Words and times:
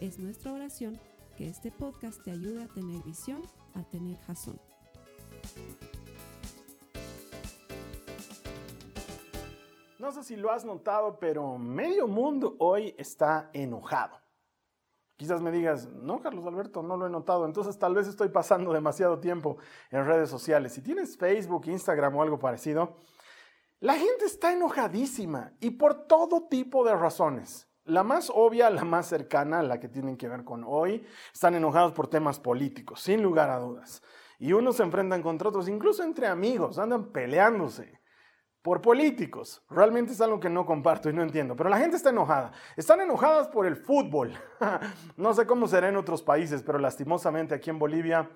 Es 0.00 0.18
nuestra 0.18 0.52
oración 0.52 1.00
que 1.38 1.48
este 1.48 1.72
podcast 1.72 2.22
te 2.22 2.30
ayude 2.30 2.62
a 2.62 2.68
tener 2.68 3.02
visión, 3.02 3.40
a 3.74 3.82
tener 3.82 4.18
jazón. 4.26 4.60
No 9.98 10.12
sé 10.12 10.22
si 10.22 10.36
lo 10.36 10.52
has 10.52 10.66
notado, 10.66 11.18
pero 11.18 11.56
medio 11.56 12.06
mundo 12.06 12.56
hoy 12.58 12.94
está 12.98 13.48
enojado. 13.54 14.20
Quizás 15.16 15.40
me 15.40 15.50
digas, 15.50 15.88
no, 15.88 16.20
Carlos 16.20 16.46
Alberto, 16.46 16.82
no 16.82 16.98
lo 16.98 17.06
he 17.06 17.10
notado. 17.10 17.46
Entonces 17.46 17.78
tal 17.78 17.94
vez 17.94 18.06
estoy 18.06 18.28
pasando 18.28 18.74
demasiado 18.74 19.18
tiempo 19.18 19.56
en 19.90 20.04
redes 20.04 20.28
sociales. 20.28 20.74
Si 20.74 20.82
tienes 20.82 21.16
Facebook, 21.16 21.68
Instagram 21.68 22.14
o 22.16 22.22
algo 22.22 22.38
parecido, 22.38 22.98
la 23.80 23.94
gente 23.94 24.26
está 24.26 24.52
enojadísima 24.52 25.54
y 25.58 25.70
por 25.70 26.06
todo 26.06 26.48
tipo 26.48 26.84
de 26.84 26.94
razones. 26.94 27.66
La 27.86 28.02
más 28.02 28.30
obvia, 28.34 28.68
la 28.68 28.84
más 28.84 29.06
cercana, 29.06 29.62
la 29.62 29.80
que 29.80 29.88
tienen 29.88 30.16
que 30.16 30.28
ver 30.28 30.44
con 30.44 30.64
hoy, 30.66 31.06
están 31.32 31.54
enojados 31.54 31.92
por 31.92 32.08
temas 32.08 32.38
políticos, 32.38 33.00
sin 33.00 33.22
lugar 33.22 33.48
a 33.48 33.58
dudas. 33.58 34.02
Y 34.38 34.52
unos 34.52 34.76
se 34.76 34.82
enfrentan 34.82 35.22
contra 35.22 35.48
otros, 35.48 35.68
incluso 35.68 36.02
entre 36.02 36.26
amigos, 36.26 36.78
andan 36.78 37.12
peleándose 37.12 38.00
por 38.60 38.82
políticos. 38.82 39.62
Realmente 39.70 40.12
es 40.12 40.20
algo 40.20 40.40
que 40.40 40.50
no 40.50 40.66
comparto 40.66 41.08
y 41.08 41.12
no 41.12 41.22
entiendo. 41.22 41.54
Pero 41.54 41.70
la 41.70 41.78
gente 41.78 41.96
está 41.96 42.10
enojada. 42.10 42.50
Están 42.76 43.00
enojadas 43.00 43.46
por 43.46 43.64
el 43.64 43.76
fútbol. 43.76 44.34
no 45.16 45.32
sé 45.34 45.46
cómo 45.46 45.68
será 45.68 45.88
en 45.88 45.96
otros 45.96 46.20
países, 46.20 46.64
pero 46.64 46.80
lastimosamente 46.80 47.54
aquí 47.54 47.70
en 47.70 47.78
Bolivia 47.78 48.28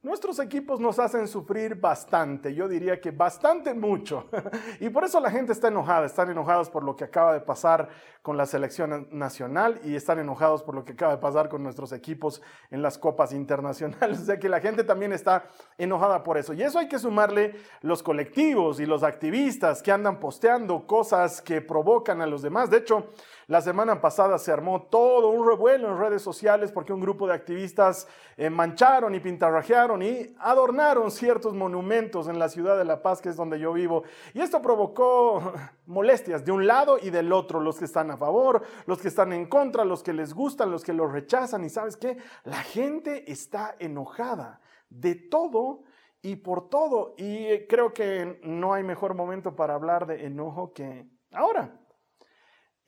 Nuestros 0.00 0.38
equipos 0.38 0.78
nos 0.78 1.00
hacen 1.00 1.26
sufrir 1.26 1.74
bastante, 1.74 2.54
yo 2.54 2.68
diría 2.68 3.00
que 3.00 3.10
bastante 3.10 3.74
mucho. 3.74 4.28
y 4.78 4.90
por 4.90 5.02
eso 5.02 5.18
la 5.18 5.28
gente 5.28 5.50
está 5.50 5.66
enojada, 5.66 6.06
están 6.06 6.30
enojados 6.30 6.70
por 6.70 6.84
lo 6.84 6.94
que 6.94 7.02
acaba 7.02 7.32
de 7.32 7.40
pasar 7.40 7.88
con 8.22 8.36
la 8.36 8.46
selección 8.46 9.08
nacional 9.10 9.80
y 9.82 9.96
están 9.96 10.20
enojados 10.20 10.62
por 10.62 10.76
lo 10.76 10.84
que 10.84 10.92
acaba 10.92 11.16
de 11.16 11.18
pasar 11.20 11.48
con 11.48 11.64
nuestros 11.64 11.90
equipos 11.90 12.40
en 12.70 12.80
las 12.80 12.96
copas 12.96 13.32
internacionales. 13.32 14.20
O 14.28 14.30
sea 14.30 14.38
que 14.38 14.48
la 14.48 14.60
gente 14.60 14.84
también 14.84 15.12
está 15.12 15.48
enojada 15.78 16.22
por 16.22 16.38
eso. 16.38 16.52
Y 16.52 16.62
eso 16.62 16.78
hay 16.78 16.86
que 16.86 16.98
sumarle 17.00 17.56
los 17.80 18.02
colectivos 18.02 18.78
y 18.78 18.86
los 18.86 19.02
activistas 19.02 19.82
que 19.82 19.90
andan 19.90 20.20
posteando 20.20 20.86
cosas 20.86 21.42
que 21.42 21.60
provocan 21.60 22.20
a 22.20 22.26
los 22.26 22.42
demás. 22.42 22.70
De 22.70 22.76
hecho, 22.76 23.10
la 23.48 23.62
semana 23.62 23.98
pasada 24.02 24.36
se 24.36 24.52
armó 24.52 24.82
todo 24.82 25.30
un 25.30 25.48
revuelo 25.48 25.88
en 25.88 25.98
redes 25.98 26.20
sociales 26.20 26.70
porque 26.70 26.92
un 26.92 27.00
grupo 27.00 27.26
de 27.26 27.32
activistas 27.32 28.06
eh, 28.36 28.50
mancharon 28.50 29.14
y 29.14 29.20
pintarrajearon 29.20 30.02
y 30.02 30.34
adornaron 30.38 31.10
ciertos 31.10 31.54
monumentos 31.54 32.28
en 32.28 32.38
la 32.38 32.50
ciudad 32.50 32.76
de 32.76 32.84
La 32.84 33.00
Paz, 33.00 33.22
que 33.22 33.30
es 33.30 33.36
donde 33.36 33.58
yo 33.58 33.72
vivo. 33.72 34.02
Y 34.34 34.42
esto 34.42 34.60
provocó 34.60 35.54
molestias 35.86 36.44
de 36.44 36.52
un 36.52 36.66
lado 36.66 36.98
y 37.00 37.08
del 37.08 37.32
otro, 37.32 37.58
los 37.58 37.78
que 37.78 37.86
están 37.86 38.10
a 38.10 38.18
favor, 38.18 38.62
los 38.84 39.00
que 39.00 39.08
están 39.08 39.32
en 39.32 39.46
contra, 39.46 39.82
los 39.86 40.02
que 40.02 40.12
les 40.12 40.34
gustan, 40.34 40.70
los 40.70 40.84
que 40.84 40.92
los 40.92 41.10
rechazan. 41.10 41.64
Y 41.64 41.70
sabes 41.70 41.96
qué? 41.96 42.18
La 42.44 42.62
gente 42.62 43.32
está 43.32 43.76
enojada 43.78 44.60
de 44.90 45.14
todo 45.14 45.84
y 46.20 46.36
por 46.36 46.68
todo. 46.68 47.14
Y 47.16 47.66
creo 47.66 47.94
que 47.94 48.40
no 48.42 48.74
hay 48.74 48.82
mejor 48.82 49.14
momento 49.14 49.56
para 49.56 49.72
hablar 49.72 50.06
de 50.06 50.26
enojo 50.26 50.74
que 50.74 51.08
ahora. 51.32 51.80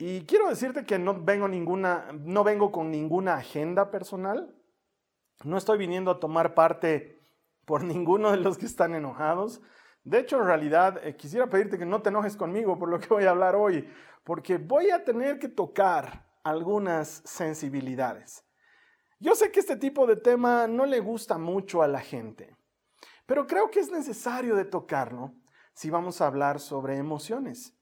Y 0.00 0.24
quiero 0.24 0.48
decirte 0.48 0.86
que 0.86 0.98
no 0.98 1.12
vengo, 1.22 1.46
ninguna, 1.46 2.06
no 2.20 2.42
vengo 2.42 2.72
con 2.72 2.90
ninguna 2.90 3.34
agenda 3.34 3.90
personal. 3.90 4.56
No 5.44 5.58
estoy 5.58 5.76
viniendo 5.76 6.10
a 6.10 6.18
tomar 6.18 6.54
parte 6.54 7.20
por 7.66 7.84
ninguno 7.84 8.30
de 8.30 8.38
los 8.38 8.56
que 8.56 8.64
están 8.64 8.94
enojados. 8.94 9.60
De 10.02 10.18
hecho, 10.18 10.38
en 10.38 10.46
realidad, 10.46 11.06
eh, 11.06 11.16
quisiera 11.16 11.50
pedirte 11.50 11.76
que 11.76 11.84
no 11.84 12.00
te 12.00 12.08
enojes 12.08 12.34
conmigo 12.34 12.78
por 12.78 12.88
lo 12.88 12.98
que 12.98 13.08
voy 13.08 13.24
a 13.24 13.30
hablar 13.30 13.54
hoy, 13.54 13.86
porque 14.24 14.56
voy 14.56 14.88
a 14.88 15.04
tener 15.04 15.38
que 15.38 15.50
tocar 15.50 16.26
algunas 16.44 17.20
sensibilidades. 17.26 18.42
Yo 19.18 19.34
sé 19.34 19.52
que 19.52 19.60
este 19.60 19.76
tipo 19.76 20.06
de 20.06 20.16
tema 20.16 20.66
no 20.66 20.86
le 20.86 21.00
gusta 21.00 21.36
mucho 21.36 21.82
a 21.82 21.88
la 21.88 22.00
gente, 22.00 22.56
pero 23.26 23.46
creo 23.46 23.70
que 23.70 23.80
es 23.80 23.90
necesario 23.90 24.56
de 24.56 24.64
tocarlo 24.64 25.34
si 25.74 25.90
vamos 25.90 26.22
a 26.22 26.26
hablar 26.26 26.58
sobre 26.58 26.96
emociones. 26.96 27.76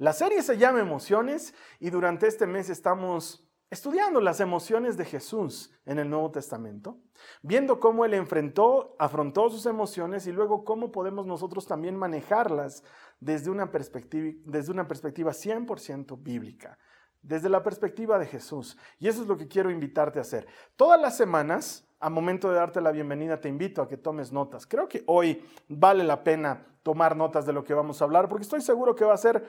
La 0.00 0.14
serie 0.14 0.40
se 0.40 0.56
llama 0.56 0.80
Emociones 0.80 1.52
y 1.78 1.90
durante 1.90 2.26
este 2.26 2.46
mes 2.46 2.70
estamos 2.70 3.46
estudiando 3.68 4.22
las 4.22 4.40
emociones 4.40 4.96
de 4.96 5.04
Jesús 5.04 5.74
en 5.84 5.98
el 5.98 6.08
Nuevo 6.08 6.30
Testamento, 6.30 6.96
viendo 7.42 7.80
cómo 7.80 8.06
él 8.06 8.14
enfrentó, 8.14 8.96
afrontó 8.98 9.50
sus 9.50 9.66
emociones 9.66 10.26
y 10.26 10.32
luego 10.32 10.64
cómo 10.64 10.90
podemos 10.90 11.26
nosotros 11.26 11.66
también 11.66 11.96
manejarlas 11.96 12.82
desde 13.20 13.50
una 13.50 13.70
perspectiva, 13.70 14.40
desde 14.46 14.72
una 14.72 14.88
perspectiva 14.88 15.32
100% 15.32 16.16
bíblica, 16.22 16.78
desde 17.20 17.50
la 17.50 17.62
perspectiva 17.62 18.18
de 18.18 18.24
Jesús. 18.24 18.78
Y 18.98 19.06
eso 19.06 19.20
es 19.20 19.28
lo 19.28 19.36
que 19.36 19.48
quiero 19.48 19.70
invitarte 19.70 20.18
a 20.18 20.22
hacer. 20.22 20.46
Todas 20.76 20.98
las 20.98 21.14
semanas, 21.14 21.86
a 22.00 22.08
momento 22.08 22.48
de 22.48 22.56
darte 22.56 22.80
la 22.80 22.90
bienvenida, 22.90 23.38
te 23.38 23.50
invito 23.50 23.82
a 23.82 23.88
que 23.88 23.98
tomes 23.98 24.32
notas. 24.32 24.66
Creo 24.66 24.88
que 24.88 25.04
hoy 25.08 25.44
vale 25.68 26.04
la 26.04 26.24
pena 26.24 26.70
tomar 26.82 27.14
notas 27.14 27.44
de 27.44 27.52
lo 27.52 27.62
que 27.62 27.74
vamos 27.74 28.00
a 28.00 28.06
hablar, 28.06 28.28
porque 28.30 28.44
estoy 28.44 28.62
seguro 28.62 28.94
que 28.94 29.04
va 29.04 29.12
a 29.12 29.18
ser 29.18 29.44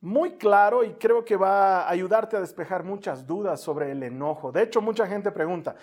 muy 0.00 0.32
claro 0.36 0.84
y 0.84 0.94
creo 0.94 1.24
que 1.24 1.36
va 1.36 1.82
a 1.82 1.90
ayudarte 1.90 2.36
a 2.36 2.40
despejar 2.40 2.84
muchas 2.84 3.26
dudas 3.26 3.60
sobre 3.60 3.90
el 3.90 4.02
enojo. 4.02 4.52
De 4.52 4.62
hecho, 4.62 4.80
mucha 4.80 5.06
gente 5.06 5.32
pregunta, 5.32 5.74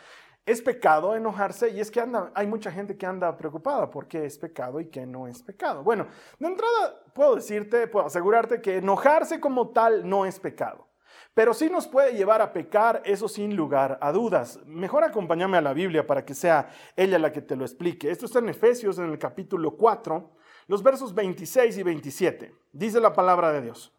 ¿es 0.45 0.61
pecado 0.61 1.15
enojarse? 1.15 1.69
Y 1.69 1.81
es 1.81 1.91
que 1.91 1.99
anda, 1.99 2.31
hay 2.33 2.47
mucha 2.47 2.71
gente 2.71 2.97
que 2.97 3.05
anda 3.05 3.35
preocupada 3.35 3.89
por 3.89 4.07
qué 4.07 4.25
es 4.25 4.37
pecado 4.37 4.79
y 4.79 4.89
qué 4.89 5.05
no 5.05 5.27
es 5.27 5.43
pecado. 5.43 5.83
Bueno, 5.83 6.07
de 6.39 6.47
entrada 6.47 7.03
puedo 7.13 7.35
decirte, 7.35 7.87
puedo 7.87 8.05
asegurarte 8.05 8.61
que 8.61 8.77
enojarse 8.77 9.39
como 9.39 9.69
tal 9.69 10.07
no 10.07 10.25
es 10.25 10.39
pecado. 10.39 10.87
Pero 11.33 11.53
sí 11.53 11.69
nos 11.69 11.85
puede 11.85 12.13
llevar 12.13 12.41
a 12.41 12.53
pecar, 12.53 13.01
eso 13.03 13.27
sin 13.27 13.57
lugar 13.57 13.97
a 14.01 14.13
dudas. 14.13 14.59
Mejor 14.65 15.03
acompáñame 15.03 15.57
a 15.57 15.61
la 15.61 15.73
Biblia 15.73 16.07
para 16.07 16.23
que 16.23 16.33
sea 16.33 16.69
ella 16.95 17.19
la 17.19 17.33
que 17.33 17.41
te 17.41 17.57
lo 17.57 17.65
explique. 17.65 18.09
Esto 18.09 18.25
está 18.25 18.39
en 18.39 18.47
Efesios 18.47 18.97
en 18.99 19.11
el 19.11 19.19
capítulo 19.19 19.75
4, 19.75 20.31
los 20.67 20.81
versos 20.81 21.13
26 21.13 21.77
y 21.77 21.83
27. 21.83 22.55
Dice 22.71 23.01
la 23.01 23.11
palabra 23.11 23.51
de 23.51 23.61
Dios 23.61 23.94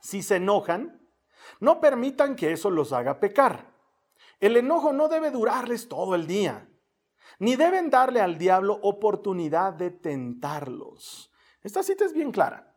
si 0.00 0.22
se 0.22 0.36
enojan, 0.36 1.00
no 1.60 1.80
permitan 1.80 2.36
que 2.36 2.52
eso 2.52 2.70
los 2.70 2.92
haga 2.92 3.20
pecar. 3.20 3.72
El 4.40 4.56
enojo 4.56 4.92
no 4.92 5.08
debe 5.08 5.30
durarles 5.30 5.88
todo 5.88 6.14
el 6.14 6.26
día, 6.26 6.68
ni 7.38 7.56
deben 7.56 7.90
darle 7.90 8.20
al 8.20 8.38
diablo 8.38 8.78
oportunidad 8.82 9.72
de 9.72 9.90
tentarlos. 9.90 11.32
Esta 11.62 11.82
cita 11.82 12.04
es 12.04 12.12
bien 12.12 12.32
clara. 12.32 12.74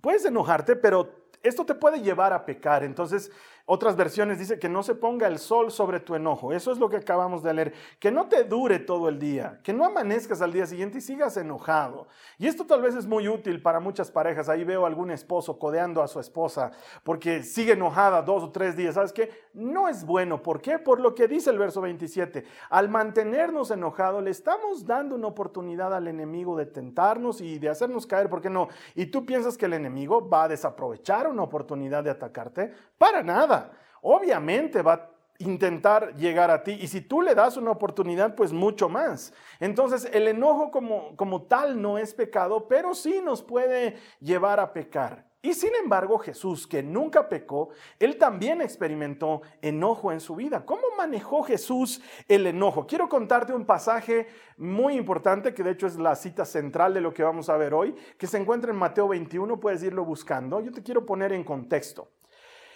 Puedes 0.00 0.24
enojarte, 0.24 0.76
pero 0.76 1.30
esto 1.42 1.64
te 1.64 1.74
puede 1.74 2.00
llevar 2.00 2.32
a 2.32 2.44
pecar. 2.44 2.84
Entonces, 2.84 3.30
otras 3.72 3.94
versiones 3.94 4.40
dice 4.40 4.58
que 4.58 4.68
no 4.68 4.82
se 4.82 4.96
ponga 4.96 5.28
el 5.28 5.38
sol 5.38 5.70
sobre 5.70 6.00
tu 6.00 6.16
enojo. 6.16 6.52
Eso 6.52 6.72
es 6.72 6.78
lo 6.78 6.90
que 6.90 6.96
acabamos 6.96 7.40
de 7.44 7.54
leer. 7.54 7.72
Que 8.00 8.10
no 8.10 8.26
te 8.26 8.42
dure 8.42 8.80
todo 8.80 9.08
el 9.08 9.20
día. 9.20 9.60
Que 9.62 9.72
no 9.72 9.84
amanezcas 9.84 10.42
al 10.42 10.52
día 10.52 10.66
siguiente 10.66 10.98
y 10.98 11.00
sigas 11.00 11.36
enojado. 11.36 12.08
Y 12.36 12.48
esto 12.48 12.66
tal 12.66 12.82
vez 12.82 12.96
es 12.96 13.06
muy 13.06 13.28
útil 13.28 13.62
para 13.62 13.78
muchas 13.78 14.10
parejas. 14.10 14.48
Ahí 14.48 14.64
veo 14.64 14.86
algún 14.86 15.12
esposo 15.12 15.56
codeando 15.56 16.02
a 16.02 16.08
su 16.08 16.18
esposa 16.18 16.72
porque 17.04 17.44
sigue 17.44 17.74
enojada 17.74 18.22
dos 18.22 18.42
o 18.42 18.50
tres 18.50 18.76
días. 18.76 18.96
¿Sabes 18.96 19.12
qué? 19.12 19.30
No 19.54 19.86
es 19.86 20.04
bueno. 20.04 20.42
¿Por 20.42 20.60
qué? 20.60 20.80
Por 20.80 20.98
lo 20.98 21.14
que 21.14 21.28
dice 21.28 21.50
el 21.50 21.58
verso 21.58 21.80
27. 21.80 22.44
Al 22.70 22.88
mantenernos 22.88 23.70
enojados 23.70 24.20
le 24.24 24.32
estamos 24.32 24.84
dando 24.84 25.14
una 25.14 25.28
oportunidad 25.28 25.94
al 25.94 26.08
enemigo 26.08 26.56
de 26.56 26.66
tentarnos 26.66 27.40
y 27.40 27.60
de 27.60 27.68
hacernos 27.68 28.04
caer. 28.04 28.28
¿Por 28.28 28.40
qué 28.40 28.50
no? 28.50 28.66
Y 28.96 29.06
tú 29.06 29.24
piensas 29.24 29.56
que 29.56 29.66
el 29.66 29.74
enemigo 29.74 30.28
va 30.28 30.42
a 30.42 30.48
desaprovechar 30.48 31.28
una 31.28 31.44
oportunidad 31.44 32.02
de 32.02 32.10
atacarte. 32.10 32.72
Para 32.98 33.22
nada. 33.22 33.59
Obviamente 34.02 34.82
va 34.82 34.92
a 34.94 35.10
intentar 35.38 36.14
llegar 36.16 36.50
a 36.50 36.62
ti 36.62 36.72
y 36.72 36.86
si 36.86 37.00
tú 37.00 37.22
le 37.22 37.34
das 37.34 37.56
una 37.56 37.70
oportunidad, 37.70 38.34
pues 38.34 38.52
mucho 38.52 38.88
más. 38.88 39.32
Entonces 39.58 40.08
el 40.12 40.28
enojo 40.28 40.70
como, 40.70 41.16
como 41.16 41.42
tal 41.42 41.80
no 41.80 41.98
es 41.98 42.14
pecado, 42.14 42.68
pero 42.68 42.94
sí 42.94 43.20
nos 43.24 43.42
puede 43.42 43.96
llevar 44.20 44.60
a 44.60 44.72
pecar. 44.72 45.30
Y 45.42 45.54
sin 45.54 45.74
embargo, 45.74 46.18
Jesús, 46.18 46.66
que 46.66 46.82
nunca 46.82 47.26
pecó, 47.26 47.70
él 47.98 48.18
también 48.18 48.60
experimentó 48.60 49.40
enojo 49.62 50.12
en 50.12 50.20
su 50.20 50.36
vida. 50.36 50.66
¿Cómo 50.66 50.82
manejó 50.98 51.42
Jesús 51.42 52.02
el 52.28 52.46
enojo? 52.46 52.86
Quiero 52.86 53.08
contarte 53.08 53.54
un 53.54 53.64
pasaje 53.64 54.26
muy 54.58 54.96
importante, 54.96 55.54
que 55.54 55.62
de 55.62 55.70
hecho 55.70 55.86
es 55.86 55.96
la 55.96 56.14
cita 56.14 56.44
central 56.44 56.92
de 56.92 57.00
lo 57.00 57.14
que 57.14 57.22
vamos 57.22 57.48
a 57.48 57.56
ver 57.56 57.72
hoy, 57.72 57.94
que 58.18 58.26
se 58.26 58.36
encuentra 58.36 58.70
en 58.70 58.76
Mateo 58.76 59.08
21, 59.08 59.58
puedes 59.58 59.82
irlo 59.82 60.04
buscando. 60.04 60.60
Yo 60.60 60.72
te 60.72 60.82
quiero 60.82 61.06
poner 61.06 61.32
en 61.32 61.42
contexto. 61.42 62.10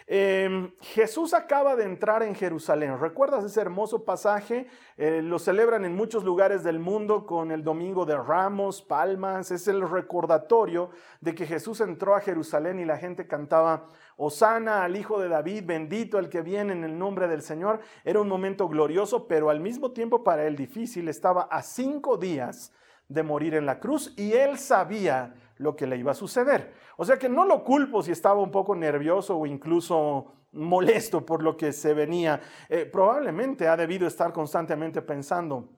Em, 0.07 0.71
Jesús 0.81 1.33
acaba 1.33 1.77
de 1.77 1.85
entrar 1.85 2.23
en 2.23 2.35
Jerusalén. 2.35 3.01
¿Recuerdas 3.01 3.43
ese 3.43 3.63
hermoso 3.63 4.05
pasaje? 4.05 4.67
Eh, 4.99 5.23
lo 5.23 5.39
celebran 5.39 5.87
en 5.87 5.97
muchos 5.97 6.25
lugares 6.25 6.63
del 6.63 6.79
mundo 6.79 7.25
con 7.25 7.51
el 7.51 7.65
Domingo 7.65 8.05
de 8.05 8.15
Ramos, 8.15 8.83
Palmas. 8.83 9.51
Es 9.51 9.67
el 9.67 9.89
recordatorio 9.89 10.91
de 11.23 11.35
que 11.35 11.47
Jesús 11.47 11.81
entró 11.81 12.15
a 12.15 12.21
Jerusalén 12.21 12.81
y 12.81 12.85
la 12.85 12.99
gente 12.99 13.27
cantaba, 13.27 13.89
Osana 14.17 14.85
al 14.85 14.95
Hijo 14.95 15.19
de 15.19 15.31
David, 15.31 15.65
bendito 15.65 16.19
el 16.19 16.29
que 16.29 16.43
viene 16.43 16.75
en 16.75 16.85
el 16.85 16.99
nombre 16.99 17.27
del 17.27 17.41
Señor. 17.41 17.81
Era 18.05 18.21
un 18.21 18.29
momento 18.29 18.69
glorioso, 18.69 19.27
pero 19.27 19.49
al 19.49 19.61
mismo 19.61 19.93
tiempo 19.93 20.23
para 20.23 20.45
él 20.45 20.55
difícil. 20.55 21.09
Estaba 21.09 21.45
a 21.45 21.63
cinco 21.63 22.19
días 22.19 22.73
de 23.09 23.23
morir 23.23 23.55
en 23.55 23.65
la 23.67 23.81
cruz 23.81 24.13
y 24.17 24.33
él 24.33 24.59
sabía 24.59 25.35
lo 25.57 25.77
que 25.77 25.87
le 25.87 25.97
iba 25.97 26.13
a 26.13 26.15
suceder. 26.15 26.73
O 26.97 27.05
sea 27.05 27.19
que 27.19 27.29
no 27.29 27.45
lo 27.45 27.65
culpo 27.65 28.03
si 28.03 28.13
estaba 28.13 28.41
un 28.41 28.51
poco 28.51 28.75
nervioso 28.75 29.39
o 29.39 29.47
incluso 29.47 30.33
molesto 30.53 31.25
por 31.25 31.43
lo 31.43 31.57
que 31.57 31.73
se 31.73 31.95
venía. 31.95 32.41
Eh, 32.69 32.87
probablemente 32.87 33.69
ha 33.69 33.77
debido 33.77 34.07
estar 34.07 34.33
constantemente 34.33 35.03
pensando 35.03 35.69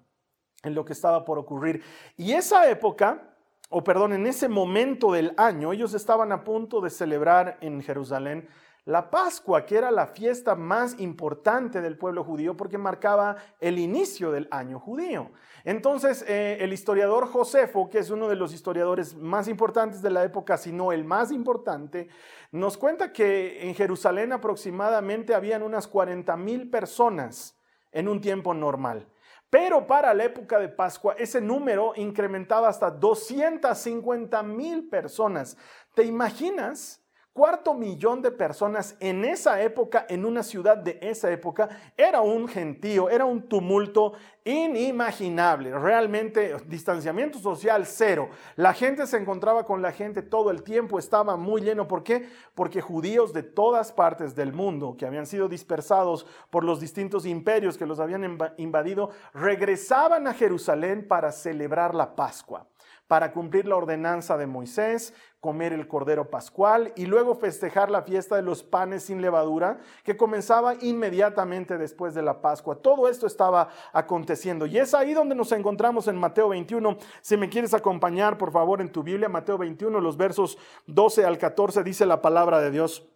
en 0.63 0.75
lo 0.75 0.85
que 0.85 0.93
estaba 0.93 1.25
por 1.25 1.39
ocurrir. 1.39 1.83
Y 2.17 2.33
esa 2.33 2.69
época, 2.69 3.36
o 3.69 3.83
perdón, 3.83 4.13
en 4.13 4.27
ese 4.27 4.49
momento 4.49 5.13
del 5.13 5.35
año, 5.37 5.73
ellos 5.73 5.95
estaban 5.95 6.33
a 6.33 6.45
punto 6.45 6.81
de 6.81 6.91
celebrar 6.91 7.59
en 7.61 7.83
Jerusalén 7.83 8.49
la 8.87 9.11
Pascua, 9.11 9.67
que 9.67 9.77
era 9.77 9.91
la 9.91 10.07
fiesta 10.07 10.55
más 10.55 11.01
importante 11.01 11.81
del 11.81 11.99
pueblo 11.99 12.23
judío 12.23 12.57
porque 12.57 12.79
marcaba 12.79 13.37
el 13.61 13.81
inicio 13.81 14.31
del 14.31 14.47
año 14.53 14.79
judío. 14.79 15.33
Entonces, 15.65 16.25
eh, 16.29 16.59
el 16.61 16.73
historiador 16.73 17.27
Josefo, 17.27 17.91
que 17.91 17.99
es 17.99 18.11
uno 18.11 18.29
de 18.29 18.37
los 18.37 18.55
historiadores 18.55 19.17
más 19.17 19.49
importantes 19.49 20.03
de 20.03 20.11
la 20.11 20.23
época, 20.23 20.57
si 20.57 20.71
no 20.71 20.93
el 20.93 21.05
más 21.05 21.33
importante, 21.33 22.09
nos 22.53 22.79
cuenta 22.79 23.13
que 23.13 23.69
en 23.69 23.75
Jerusalén 23.75 24.33
aproximadamente 24.33 25.35
habían 25.35 25.65
unas 25.65 25.89
40 25.89 26.37
mil 26.37 26.71
personas 26.71 27.59
en 27.91 28.07
un 28.07 28.21
tiempo 28.21 28.55
normal. 28.55 29.09
Pero 29.51 29.87
para 29.87 30.13
la 30.13 30.25
época 30.25 30.59
de 30.59 30.69
Pascua 30.69 31.15
ese 31.19 31.41
número 31.41 31.93
incrementaba 31.97 32.69
hasta 32.69 32.91
250 32.91 34.43
mil 34.43 34.89
personas. 34.89 35.57
¿Te 35.95 36.05
imaginas? 36.05 37.06
Cuarto 37.37 37.75
millón 37.75 38.23
de 38.23 38.31
personas 38.31 38.97
en 38.99 39.23
esa 39.23 39.61
época, 39.61 40.07
en 40.09 40.25
una 40.25 40.43
ciudad 40.43 40.79
de 40.79 40.99
esa 41.03 41.31
época, 41.31 41.69
era 41.95 42.23
un 42.23 42.49
gentío, 42.49 43.11
era 43.11 43.27
un 43.27 43.47
tumulto 43.47 44.15
inimaginable. 44.43 45.79
Realmente 45.79 46.57
distanciamiento 46.67 47.39
social 47.39 47.85
cero. 47.85 48.31
La 48.55 48.73
gente 48.73 49.07
se 49.07 49.19
encontraba 49.19 49.67
con 49.67 49.83
la 49.83 49.93
gente 49.93 50.23
todo 50.23 50.51
el 50.51 50.63
tiempo, 50.63 50.99
estaba 50.99 51.37
muy 51.37 51.61
lleno. 51.61 51.87
¿Por 51.87 52.03
qué? 52.03 52.27
Porque 52.55 52.81
judíos 52.81 53.35
de 53.35 53.43
todas 53.43 53.93
partes 53.93 54.35
del 54.35 54.55
mundo, 54.55 54.97
que 54.99 55.05
habían 55.05 55.27
sido 55.27 55.47
dispersados 55.47 56.27
por 56.49 56.65
los 56.65 56.81
distintos 56.81 57.27
imperios 57.27 57.77
que 57.77 57.85
los 57.85 58.01
habían 58.01 58.39
invadido, 58.57 59.11
regresaban 59.35 60.27
a 60.27 60.33
Jerusalén 60.33 61.07
para 61.07 61.33
celebrar 61.33 61.95
la 61.95 62.17
Pascua 62.17 62.67
para 63.09 63.33
cumplir 63.33 63.67
la 63.67 63.77
ordenanza 63.77 64.37
de 64.37 64.47
Moisés, 64.47 65.15
comer 65.41 65.73
el 65.73 65.87
cordero 65.87 66.29
pascual 66.29 66.93
y 66.97 67.07
luego 67.07 67.37
festejar 67.37 67.89
la 67.91 68.03
fiesta 68.03 68.35
de 68.35 68.43
los 68.43 68.65
panes 68.65 69.05
sin 69.05 69.23
levadura 69.23 69.79
que 70.03 70.17
comenzaba 70.17 70.75
inmediatamente 70.81 71.79
después 71.79 72.15
de 72.15 72.23
la 72.23 72.41
Pascua. 72.41 72.83
Todo 72.83 73.09
esto 73.09 73.27
estaba 73.27 73.69
aconteciendo 73.93 74.67
y 74.67 74.79
es 74.79 74.93
ahí 74.93 75.15
donde 75.15 75.37
nos 75.37 75.53
encontramos 75.53 76.09
en 76.09 76.17
Mateo 76.17 76.49
21. 76.49 76.99
Si 77.21 77.37
me 77.37 77.49
quieres 77.49 77.75
acompañar, 77.75 78.39
por 78.39 78.51
favor, 78.51 78.81
en 78.81 78.91
tu 78.91 79.05
Biblia, 79.05 79.29
Mateo 79.29 79.57
21, 79.57 80.01
los 80.01 80.17
versos 80.17 80.59
12 80.87 81.25
al 81.25 81.39
14, 81.39 81.85
dice 81.85 82.07
la 82.07 82.21
palabra 82.21 82.61
de 82.61 82.73
Dios. 82.73 83.09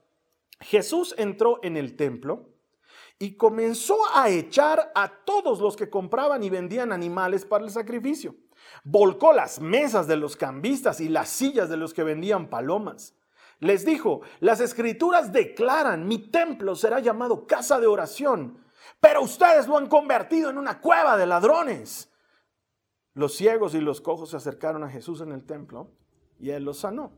Jesús 0.60 1.14
entró 1.18 1.58
en 1.62 1.76
el 1.76 1.96
templo 1.96 2.50
y 3.18 3.36
comenzó 3.36 3.96
a 4.14 4.28
echar 4.28 4.92
a 4.94 5.08
todos 5.08 5.58
los 5.58 5.74
que 5.76 5.90
compraban 5.90 6.44
y 6.44 6.50
vendían 6.50 6.92
animales 6.92 7.44
para 7.44 7.64
el 7.64 7.70
sacrificio 7.70 8.36
Volcó 8.84 9.32
las 9.32 9.60
mesas 9.60 10.06
de 10.06 10.16
los 10.16 10.36
cambistas 10.36 11.00
y 11.00 11.08
las 11.08 11.28
sillas 11.28 11.68
de 11.68 11.76
los 11.76 11.94
que 11.94 12.02
vendían 12.02 12.48
palomas. 12.48 13.14
Les 13.58 13.84
dijo, 13.84 14.22
las 14.40 14.60
escrituras 14.60 15.32
declaran, 15.32 16.08
mi 16.08 16.18
templo 16.18 16.74
será 16.74 17.00
llamado 17.00 17.46
casa 17.46 17.78
de 17.78 17.86
oración, 17.86 18.64
pero 19.00 19.22
ustedes 19.22 19.68
lo 19.68 19.76
han 19.76 19.86
convertido 19.86 20.48
en 20.48 20.56
una 20.56 20.80
cueva 20.80 21.16
de 21.16 21.26
ladrones. 21.26 22.10
Los 23.12 23.34
ciegos 23.34 23.74
y 23.74 23.80
los 23.80 24.00
cojos 24.00 24.30
se 24.30 24.36
acercaron 24.36 24.82
a 24.82 24.88
Jesús 24.88 25.20
en 25.20 25.32
el 25.32 25.44
templo 25.44 25.90
y 26.38 26.50
él 26.50 26.64
los 26.64 26.78
sanó. 26.78 27.12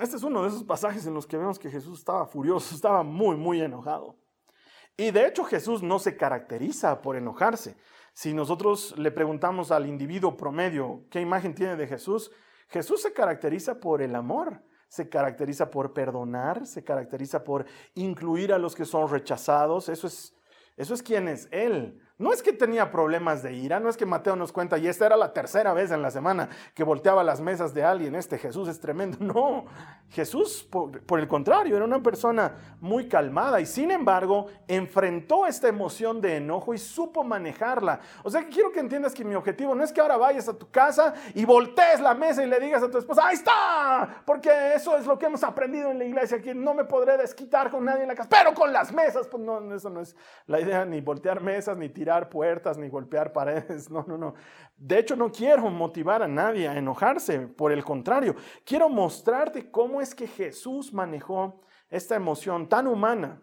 Este 0.00 0.16
es 0.16 0.22
uno 0.24 0.42
de 0.42 0.48
esos 0.48 0.64
pasajes 0.64 1.06
en 1.06 1.14
los 1.14 1.26
que 1.26 1.38
vemos 1.38 1.58
que 1.58 1.70
Jesús 1.70 2.00
estaba 2.00 2.26
furioso, 2.26 2.74
estaba 2.74 3.02
muy, 3.02 3.36
muy 3.36 3.60
enojado. 3.60 4.16
Y 4.96 5.10
de 5.10 5.26
hecho 5.26 5.44
Jesús 5.44 5.82
no 5.82 5.98
se 5.98 6.16
caracteriza 6.16 7.02
por 7.02 7.16
enojarse. 7.16 7.76
Si 8.16 8.32
nosotros 8.32 8.94
le 8.96 9.10
preguntamos 9.10 9.70
al 9.70 9.86
individuo 9.86 10.38
promedio 10.38 11.04
qué 11.10 11.20
imagen 11.20 11.54
tiene 11.54 11.76
de 11.76 11.86
Jesús, 11.86 12.32
Jesús 12.68 13.02
se 13.02 13.12
caracteriza 13.12 13.78
por 13.78 14.00
el 14.00 14.14
amor, 14.14 14.62
se 14.88 15.10
caracteriza 15.10 15.70
por 15.70 15.92
perdonar, 15.92 16.66
se 16.66 16.82
caracteriza 16.82 17.44
por 17.44 17.66
incluir 17.92 18.54
a 18.54 18.58
los 18.58 18.74
que 18.74 18.86
son 18.86 19.10
rechazados. 19.10 19.90
Eso 19.90 20.06
es, 20.06 20.34
eso 20.78 20.94
es 20.94 21.02
quien 21.02 21.28
es 21.28 21.46
Él. 21.50 22.00
No 22.18 22.32
es 22.32 22.42
que 22.42 22.54
tenía 22.54 22.90
problemas 22.90 23.42
de 23.42 23.52
ira, 23.52 23.78
no 23.78 23.90
es 23.90 23.96
que 23.98 24.06
Mateo 24.06 24.36
nos 24.36 24.50
cuenta, 24.50 24.78
y 24.78 24.88
esta 24.88 25.04
era 25.04 25.18
la 25.18 25.34
tercera 25.34 25.74
vez 25.74 25.90
en 25.90 26.00
la 26.00 26.10
semana 26.10 26.48
que 26.72 26.82
volteaba 26.82 27.22
las 27.22 27.42
mesas 27.42 27.74
de 27.74 27.84
alguien, 27.84 28.14
este 28.14 28.38
Jesús 28.38 28.68
es 28.68 28.80
tremendo. 28.80 29.18
No, 29.36 29.66
Jesús, 30.08 30.66
por, 30.70 31.18
el 31.18 31.28
contrario, 31.28 31.76
era 31.76 31.84
una 31.84 32.02
persona 32.02 32.76
muy 32.80 33.08
calmada 33.08 33.60
y 33.60 33.66
sin 33.66 33.90
embargo 33.90 34.46
enfrentó 34.66 35.46
esta 35.46 35.68
emoción 35.68 36.20
de 36.20 36.36
enojo 36.36 36.72
y 36.72 36.78
supo 36.78 37.22
manejarla. 37.22 38.00
O 38.22 38.30
sea 38.30 38.42
que 38.42 38.48
quiero 38.48 38.72
que 38.72 38.80
entiendas 38.80 39.12
que 39.12 39.24
mi 39.24 39.34
objetivo 39.34 39.74
no 39.74 39.82
es 39.84 39.92
que 39.92 40.00
ahora 40.00 40.16
vayas 40.16 40.48
a 40.48 40.56
tu 40.56 40.70
casa 40.70 41.12
y 41.34 41.44
voltees 41.44 42.00
la 42.00 42.14
mesa 42.14 42.42
y 42.42 42.46
le 42.46 42.60
digas 42.60 42.82
a 42.82 42.90
tu 42.90 42.98
esposa, 42.98 43.26
ahí 43.26 43.34
está, 43.34 44.22
porque 44.24 44.74
eso 44.74 44.96
es 44.96 45.06
lo 45.06 45.18
que 45.18 45.26
hemos 45.26 45.42
aprendido 45.42 45.90
en 45.90 45.98
la 45.98 46.04
iglesia, 46.04 46.40
que 46.40 46.54
no 46.54 46.72
me 46.72 46.84
podré 46.84 47.18
desquitar 47.18 47.70
con 47.70 47.84
nadie 47.84 48.02
en 48.02 48.08
la 48.08 48.14
casa, 48.14 48.30
pero 48.30 48.54
con 48.54 48.72
las 48.72 48.92
mesas, 48.92 49.26
pues 49.26 49.42
no, 49.42 49.74
eso 49.74 49.90
no 49.90 50.00
es 50.00 50.16
la 50.46 50.60
idea, 50.60 50.84
ni 50.84 51.00
voltear 51.00 51.42
mesas, 51.42 51.76
ni 51.76 51.88
tirar 51.88 52.05
tirar 52.06 52.28
puertas 52.28 52.78
ni 52.78 52.88
golpear 52.88 53.32
paredes. 53.32 53.90
No, 53.96 54.04
no, 54.06 54.16
no. 54.16 54.34
De 54.76 54.98
hecho, 54.98 55.16
no 55.16 55.32
quiero 55.32 55.68
motivar 55.70 56.22
a 56.22 56.28
nadie 56.28 56.68
a 56.68 56.76
enojarse. 56.76 57.40
Por 57.40 57.72
el 57.72 57.82
contrario, 57.82 58.36
quiero 58.64 58.88
mostrarte 58.88 59.70
cómo 59.70 60.00
es 60.00 60.14
que 60.14 60.28
Jesús 60.28 60.92
manejó 60.92 61.62
esta 61.88 62.14
emoción 62.14 62.68
tan 62.68 62.86
humana, 62.86 63.42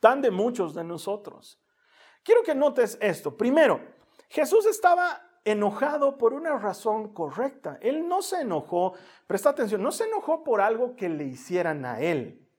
tan 0.00 0.20
de 0.20 0.30
muchos 0.32 0.74
de 0.74 0.82
nosotros. 0.82 1.62
Quiero 2.24 2.42
que 2.42 2.54
notes 2.54 2.98
esto. 3.00 3.36
Primero, 3.36 3.80
Jesús 4.28 4.66
estaba 4.66 5.22
enojado 5.44 6.18
por 6.18 6.32
una 6.32 6.58
razón 6.58 7.14
correcta. 7.14 7.78
Él 7.80 8.08
no 8.08 8.22
se 8.22 8.40
enojó, 8.40 8.94
presta 9.28 9.50
atención, 9.50 9.82
no 9.82 9.92
se 9.92 10.04
enojó 10.04 10.42
por 10.42 10.60
algo 10.60 10.96
que 10.96 11.08
le 11.08 11.24
hicieran 11.24 11.84
a 11.84 12.00
él. 12.00 12.49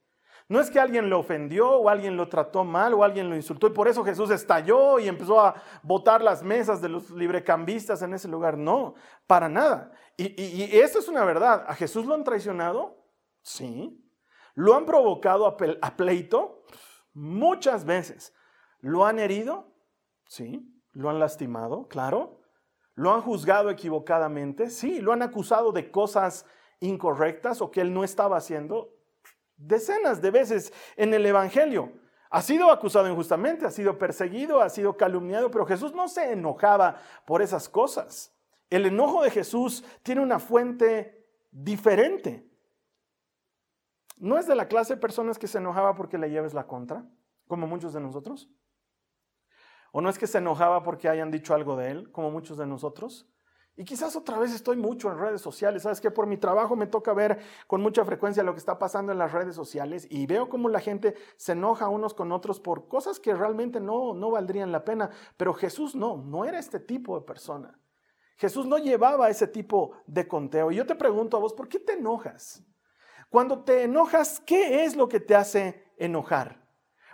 No 0.51 0.59
es 0.59 0.69
que 0.69 0.81
alguien 0.81 1.09
lo 1.09 1.19
ofendió 1.19 1.69
o 1.69 1.87
alguien 1.87 2.17
lo 2.17 2.27
trató 2.27 2.65
mal 2.65 2.93
o 2.93 3.05
alguien 3.05 3.29
lo 3.29 3.37
insultó 3.37 3.67
y 3.67 3.69
por 3.69 3.87
eso 3.87 4.03
Jesús 4.03 4.29
estalló 4.31 4.99
y 4.99 5.07
empezó 5.07 5.39
a 5.39 5.55
botar 5.81 6.21
las 6.21 6.43
mesas 6.43 6.81
de 6.81 6.89
los 6.89 7.09
librecambistas 7.09 8.01
en 8.01 8.13
ese 8.13 8.27
lugar. 8.27 8.57
No, 8.57 8.95
para 9.27 9.47
nada. 9.47 9.93
Y, 10.17 10.25
y, 10.43 10.63
esto 10.77 10.99
es 10.99 11.07
una 11.07 11.23
verdad. 11.23 11.63
¿A 11.69 11.73
Jesús 11.73 12.05
lo 12.05 12.15
han 12.15 12.25
traicionado? 12.25 13.01
Sí. 13.41 14.05
¿Lo 14.53 14.75
han 14.75 14.85
provocado 14.85 15.47
a, 15.47 15.55
a 15.81 15.95
pleito? 15.95 16.65
Muchas 17.13 17.85
veces. 17.85 18.33
¿Lo 18.81 19.05
han 19.05 19.19
herido? 19.19 19.73
Sí. 20.27 20.69
¿Lo 20.91 21.09
han 21.09 21.19
lastimado? 21.19 21.87
Claro. 21.87 22.41
¿Lo 22.95 23.13
han 23.13 23.21
juzgado 23.21 23.69
equivocadamente? 23.69 24.69
Sí. 24.69 24.99
¿Lo 24.99 25.13
han 25.13 25.21
acusado 25.21 25.71
de 25.71 25.91
cosas 25.91 26.45
incorrectas 26.81 27.61
o 27.61 27.71
que 27.71 27.79
él 27.79 27.93
no 27.93 28.03
estaba 28.03 28.35
haciendo? 28.35 28.97
Decenas 29.67 30.21
de 30.21 30.31
veces 30.31 30.73
en 30.95 31.13
el 31.13 31.25
Evangelio. 31.25 31.91
Ha 32.29 32.41
sido 32.41 32.71
acusado 32.71 33.09
injustamente, 33.09 33.65
ha 33.65 33.71
sido 33.71 33.97
perseguido, 33.97 34.61
ha 34.61 34.69
sido 34.69 34.95
calumniado, 34.95 35.51
pero 35.51 35.65
Jesús 35.65 35.93
no 35.93 36.07
se 36.07 36.31
enojaba 36.31 36.97
por 37.25 37.41
esas 37.41 37.67
cosas. 37.67 38.33
El 38.69 38.85
enojo 38.85 39.21
de 39.23 39.31
Jesús 39.31 39.83
tiene 40.01 40.21
una 40.21 40.39
fuente 40.39 41.27
diferente. 41.51 42.49
No 44.17 44.37
es 44.37 44.47
de 44.47 44.55
la 44.55 44.67
clase 44.67 44.95
de 44.95 45.01
personas 45.01 45.37
que 45.37 45.47
se 45.47 45.57
enojaba 45.57 45.95
porque 45.95 46.17
le 46.17 46.29
lleves 46.29 46.53
la 46.53 46.67
contra, 46.67 47.03
como 47.47 47.67
muchos 47.67 47.91
de 47.91 47.99
nosotros. 47.99 48.49
O 49.91 49.99
no 49.99 50.09
es 50.09 50.17
que 50.17 50.27
se 50.27 50.37
enojaba 50.37 50.83
porque 50.83 51.09
hayan 51.09 51.31
dicho 51.31 51.53
algo 51.53 51.75
de 51.75 51.91
él, 51.91 52.11
como 52.11 52.31
muchos 52.31 52.57
de 52.57 52.65
nosotros. 52.65 53.30
Y 53.77 53.85
quizás 53.85 54.15
otra 54.15 54.37
vez 54.37 54.53
estoy 54.53 54.75
mucho 54.75 55.09
en 55.09 55.17
redes 55.17 55.41
sociales. 55.41 55.83
Sabes 55.83 56.01
que 56.01 56.11
por 56.11 56.27
mi 56.27 56.37
trabajo 56.37 56.75
me 56.75 56.87
toca 56.87 57.13
ver 57.13 57.39
con 57.67 57.81
mucha 57.81 58.03
frecuencia 58.03 58.43
lo 58.43 58.53
que 58.53 58.59
está 58.59 58.77
pasando 58.77 59.11
en 59.11 59.17
las 59.17 59.31
redes 59.31 59.55
sociales 59.55 60.05
y 60.09 60.25
veo 60.25 60.49
cómo 60.49 60.69
la 60.69 60.79
gente 60.79 61.15
se 61.37 61.53
enoja 61.53 61.87
unos 61.87 62.13
con 62.13 62.31
otros 62.31 62.59
por 62.59 62.87
cosas 62.87 63.19
que 63.19 63.33
realmente 63.33 63.79
no, 63.79 64.13
no 64.13 64.31
valdrían 64.31 64.71
la 64.71 64.83
pena. 64.83 65.09
Pero 65.37 65.53
Jesús 65.53 65.95
no, 65.95 66.17
no 66.17 66.45
era 66.45 66.59
este 66.59 66.79
tipo 66.79 67.17
de 67.19 67.25
persona. 67.25 67.79
Jesús 68.37 68.65
no 68.65 68.77
llevaba 68.77 69.29
ese 69.29 69.47
tipo 69.47 69.93
de 70.05 70.27
conteo. 70.27 70.71
Y 70.71 70.75
yo 70.75 70.85
te 70.85 70.95
pregunto 70.95 71.37
a 71.37 71.39
vos, 71.39 71.53
¿por 71.53 71.69
qué 71.69 71.79
te 71.79 71.93
enojas? 71.93 72.63
Cuando 73.29 73.63
te 73.63 73.83
enojas, 73.83 74.41
¿qué 74.41 74.83
es 74.83 74.95
lo 74.95 75.07
que 75.07 75.19
te 75.19 75.35
hace 75.35 75.85
enojar? 75.97 76.60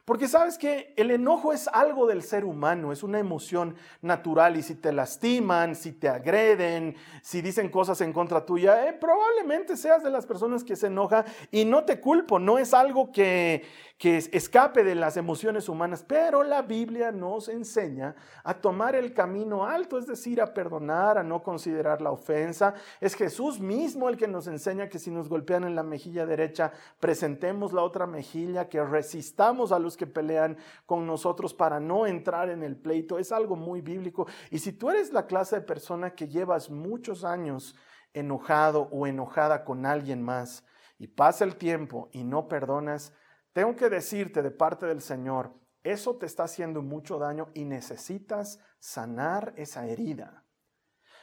Porque 0.07 0.29
sabes 0.29 0.57
que 0.57 0.93
el 0.95 1.11
enojo 1.11 1.51
es 1.51 1.67
algo 1.67 2.07
del 2.07 2.23
ser 2.23 2.45
humano, 2.45 2.93
es 2.93 3.03
una 3.03 3.19
emoción 3.19 3.75
natural 4.01 4.55
y 4.55 4.63
si 4.63 4.75
te 4.75 4.93
lastiman, 4.93 5.75
si 5.75 5.91
te 5.91 6.07
agreden, 6.07 6.95
si 7.21 7.41
dicen 7.41 7.67
cosas 7.67 7.99
en 7.99 8.13
contra 8.13 8.45
tuya, 8.45 8.87
eh, 8.87 8.93
probablemente 8.93 9.75
seas 9.75 10.03
de 10.03 10.09
las 10.09 10.25
personas 10.25 10.63
que 10.63 10.77
se 10.77 10.87
enoja 10.87 11.25
y 11.51 11.65
no 11.65 11.83
te 11.83 11.99
culpo, 11.99 12.39
no 12.39 12.57
es 12.57 12.73
algo 12.73 13.11
que, 13.11 13.65
que 13.97 14.17
escape 14.17 14.83
de 14.83 14.93
las 14.93 15.17
emociones 15.17 15.67
humanas, 15.67 16.05
pero 16.07 16.43
la 16.43 16.61
Biblia 16.61 17.11
nos 17.11 17.49
enseña 17.49 18.15
a 18.43 18.53
tomar 18.53 18.95
el 18.95 19.11
camino 19.11 19.65
alto, 19.65 19.97
es 19.97 20.05
decir, 20.05 20.39
a 20.39 20.53
perdonar, 20.53 21.17
a 21.17 21.23
no 21.23 21.41
considerar 21.41 21.99
la 21.99 22.11
ofensa. 22.11 22.75
Es 23.01 23.15
Jesús 23.15 23.59
mismo 23.59 24.07
el 24.07 24.15
que 24.15 24.27
nos 24.27 24.45
enseña 24.45 24.87
que 24.87 24.99
si 24.99 25.09
nos 25.09 25.27
golpean 25.27 25.63
en 25.63 25.75
la 25.75 25.81
mejilla 25.81 26.27
derecha, 26.27 26.71
presentemos 26.99 27.73
la 27.73 27.81
otra 27.81 28.05
mejilla, 28.05 28.69
que 28.69 28.83
resistamos 28.83 29.71
a 29.71 29.79
los 29.79 29.97
que 29.97 30.05
pelean 30.05 30.57
con 30.85 31.07
nosotros 31.07 31.55
para 31.55 31.79
no 31.79 32.05
entrar 32.05 32.49
en 32.49 32.61
el 32.61 32.77
pleito. 32.77 33.17
Es 33.17 33.31
algo 33.31 33.55
muy 33.55 33.81
bíblico. 33.81 34.27
Y 34.51 34.59
si 34.59 34.73
tú 34.73 34.91
eres 34.91 35.11
la 35.11 35.25
clase 35.25 35.55
de 35.55 35.61
persona 35.63 36.13
que 36.13 36.27
llevas 36.27 36.69
muchos 36.69 37.23
años 37.23 37.75
enojado 38.13 38.89
o 38.91 39.07
enojada 39.07 39.63
con 39.63 39.87
alguien 39.87 40.21
más 40.21 40.63
y 40.99 41.07
pasa 41.07 41.45
el 41.45 41.55
tiempo 41.55 42.09
y 42.11 42.23
no 42.23 42.47
perdonas, 42.47 43.13
tengo 43.57 43.75
que 43.75 43.89
decirte 43.89 44.43
de 44.43 44.51
parte 44.51 44.85
del 44.85 45.01
Señor, 45.01 45.51
eso 45.81 46.15
te 46.15 46.27
está 46.27 46.43
haciendo 46.43 46.83
mucho 46.83 47.17
daño 47.17 47.49
y 47.55 47.65
necesitas 47.65 48.59
sanar 48.77 49.51
esa 49.57 49.87
herida. 49.87 50.45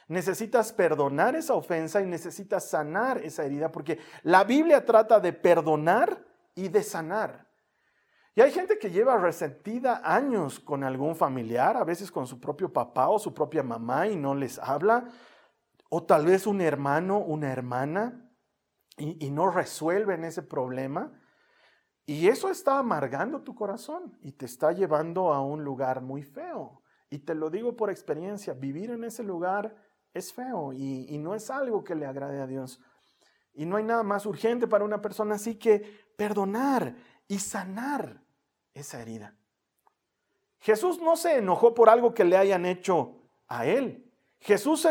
Necesitas 0.09 0.73
perdonar 0.73 1.37
esa 1.37 1.53
ofensa 1.53 2.01
y 2.01 2.05
necesitas 2.05 2.69
sanar 2.69 3.19
esa 3.19 3.45
herida 3.45 3.71
porque 3.71 3.99
la 4.23 4.43
Biblia 4.43 4.85
trata 4.85 5.21
de 5.21 5.31
perdonar 5.31 6.25
y 6.55 6.67
de 6.67 6.83
sanar. 6.83 7.47
Y 8.35 8.41
hay 8.41 8.51
gente 8.51 8.77
que 8.79 8.91
lleva 8.91 9.15
resentida 9.15 10.01
años 10.03 10.59
con 10.59 10.83
algún 10.83 11.15
familiar, 11.15 11.77
a 11.77 11.85
veces 11.85 12.11
con 12.11 12.27
su 12.27 12.41
propio 12.41 12.73
papá 12.73 13.07
o 13.07 13.17
su 13.17 13.33
propia 13.33 13.63
mamá 13.63 14.09
y 14.09 14.17
no 14.17 14.35
les 14.35 14.59
habla, 14.59 15.05
o 15.87 16.03
tal 16.03 16.25
vez 16.25 16.47
un 16.47 16.59
hermano, 16.59 17.17
una 17.17 17.49
hermana, 17.49 18.29
y, 18.97 19.25
y 19.25 19.31
no 19.31 19.49
resuelven 19.49 20.25
ese 20.25 20.43
problema. 20.43 21.13
Y 22.05 22.27
eso 22.27 22.49
está 22.49 22.77
amargando 22.77 23.41
tu 23.41 23.55
corazón 23.55 24.17
y 24.21 24.31
te 24.31 24.45
está 24.45 24.71
llevando 24.71 25.33
a 25.33 25.41
un 25.41 25.63
lugar 25.63 26.01
muy 26.01 26.21
feo. 26.21 26.81
Y 27.09 27.19
te 27.19 27.33
lo 27.33 27.49
digo 27.49 27.75
por 27.75 27.89
experiencia, 27.89 28.53
vivir 28.53 28.91
en 28.91 29.03
ese 29.03 29.23
lugar 29.23 29.75
es 30.13 30.31
feo 30.31 30.71
y, 30.71 31.17
no 31.17 31.33
es 31.33 31.49
algo 31.49 31.83
que 31.83 31.95
le 31.95 32.05
agrade 32.05 32.41
a 32.41 32.47
Dios. 32.47 32.79
Y 33.53 33.65
no 33.65 33.77
hay 33.77 33.83
nada 33.83 34.03
más 34.03 34.25
urgente 34.25 34.67
para 34.67 34.85
una 34.85 35.01
persona 35.01 35.35
así 35.35 35.55
que 35.55 36.05
perdonar 36.15 36.95
y 37.27 37.39
sanar 37.39 38.21
esa 38.73 39.01
herida. 39.01 39.35
Jesús 40.59 40.99
no 41.01 41.15
se 41.15 41.37
enojó 41.37 41.73
por 41.73 41.89
algo 41.89 42.13
que 42.13 42.23
le 42.23 42.37
hayan 42.37 42.65
hecho 42.65 43.15
a 43.47 43.65
él. 43.65 44.04
Jesús 44.45 44.81
se 44.81 44.89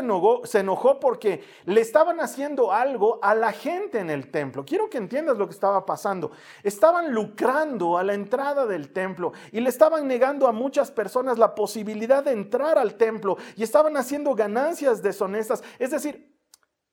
enojó, 0.58 0.98
porque 0.98 1.44
le 1.64 1.80
estaban 1.80 2.18
haciendo 2.18 2.72
algo 2.72 3.20
a 3.22 3.36
la 3.36 3.52
gente 3.52 4.00
en 4.00 4.10
el 4.10 4.32
templo. 4.32 4.64
Quiero 4.64 4.90
que 4.90 4.98
entiendas 4.98 5.38
lo 5.38 5.46
que 5.46 5.54
estaba 5.54 5.86
pasando. 5.86 6.32
Estaban 6.64 7.14
lucrando 7.14 7.96
a 7.96 8.02
la 8.02 8.14
entrada 8.14 8.66
del 8.66 8.92
templo 8.92 9.32
y 9.52 9.60
le 9.60 9.68
estaban 9.68 10.08
negando 10.08 10.48
a 10.48 10.52
muchas 10.52 10.90
personas 10.90 11.38
la 11.38 11.54
posibilidad 11.54 12.24
de 12.24 12.32
entrar 12.32 12.78
al 12.78 12.96
templo 12.96 13.36
y 13.54 13.62
estaban 13.62 13.96
haciendo 13.96 14.34
ganancias 14.34 15.02
deshonestas. 15.02 15.62
Es 15.78 15.92
decir, 15.92 16.36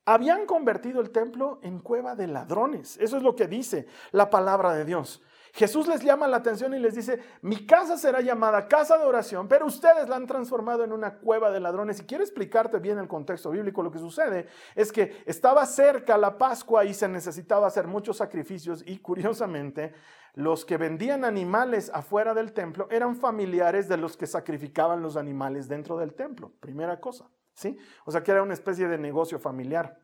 habían 0.05 0.45
convertido 0.45 1.01
el 1.01 1.09
templo 1.09 1.59
en 1.63 1.79
cueva 1.79 2.15
de 2.15 2.27
ladrones. 2.27 2.95
Eso 2.97 3.17
es 3.17 3.23
lo 3.23 3.35
que 3.35 3.47
dice 3.47 3.87
la 4.11 4.29
palabra 4.29 4.75
de 4.75 4.85
Dios. 4.85 5.23
Jesús 5.53 5.87
les 5.87 6.01
llama 6.01 6.27
la 6.27 6.37
atención 6.37 6.73
y 6.73 6.79
les 6.79 6.95
dice, 6.95 7.19
mi 7.41 7.65
casa 7.65 7.97
será 7.97 8.21
llamada 8.21 8.67
casa 8.67 8.97
de 8.97 9.03
oración, 9.03 9.47
pero 9.47 9.65
ustedes 9.65 10.07
la 10.07 10.15
han 10.15 10.25
transformado 10.25 10.83
en 10.83 10.93
una 10.93 11.15
cueva 11.17 11.51
de 11.51 11.59
ladrones. 11.59 11.99
Y 11.99 12.05
quiero 12.05 12.23
explicarte 12.23 12.79
bien 12.79 12.97
el 12.97 13.07
contexto 13.07 13.51
bíblico. 13.51 13.83
Lo 13.83 13.91
que 13.91 13.99
sucede 13.99 14.47
es 14.75 14.91
que 14.91 15.23
estaba 15.25 15.65
cerca 15.65 16.17
la 16.17 16.37
Pascua 16.37 16.85
y 16.85 16.93
se 16.93 17.07
necesitaba 17.07 17.67
hacer 17.67 17.87
muchos 17.87 18.17
sacrificios 18.17 18.83
y 18.85 18.99
curiosamente 18.99 19.93
los 20.33 20.63
que 20.63 20.77
vendían 20.77 21.25
animales 21.25 21.91
afuera 21.93 22.33
del 22.33 22.53
templo 22.53 22.87
eran 22.89 23.17
familiares 23.17 23.89
de 23.89 23.97
los 23.97 24.15
que 24.15 24.27
sacrificaban 24.27 25.01
los 25.01 25.17
animales 25.17 25.67
dentro 25.67 25.97
del 25.97 26.13
templo. 26.13 26.53
Primera 26.61 26.99
cosa, 27.01 27.29
¿sí? 27.53 27.77
O 28.05 28.11
sea 28.11 28.23
que 28.23 28.31
era 28.31 28.41
una 28.41 28.53
especie 28.53 28.87
de 28.87 28.97
negocio 28.97 29.39
familiar. 29.39 30.00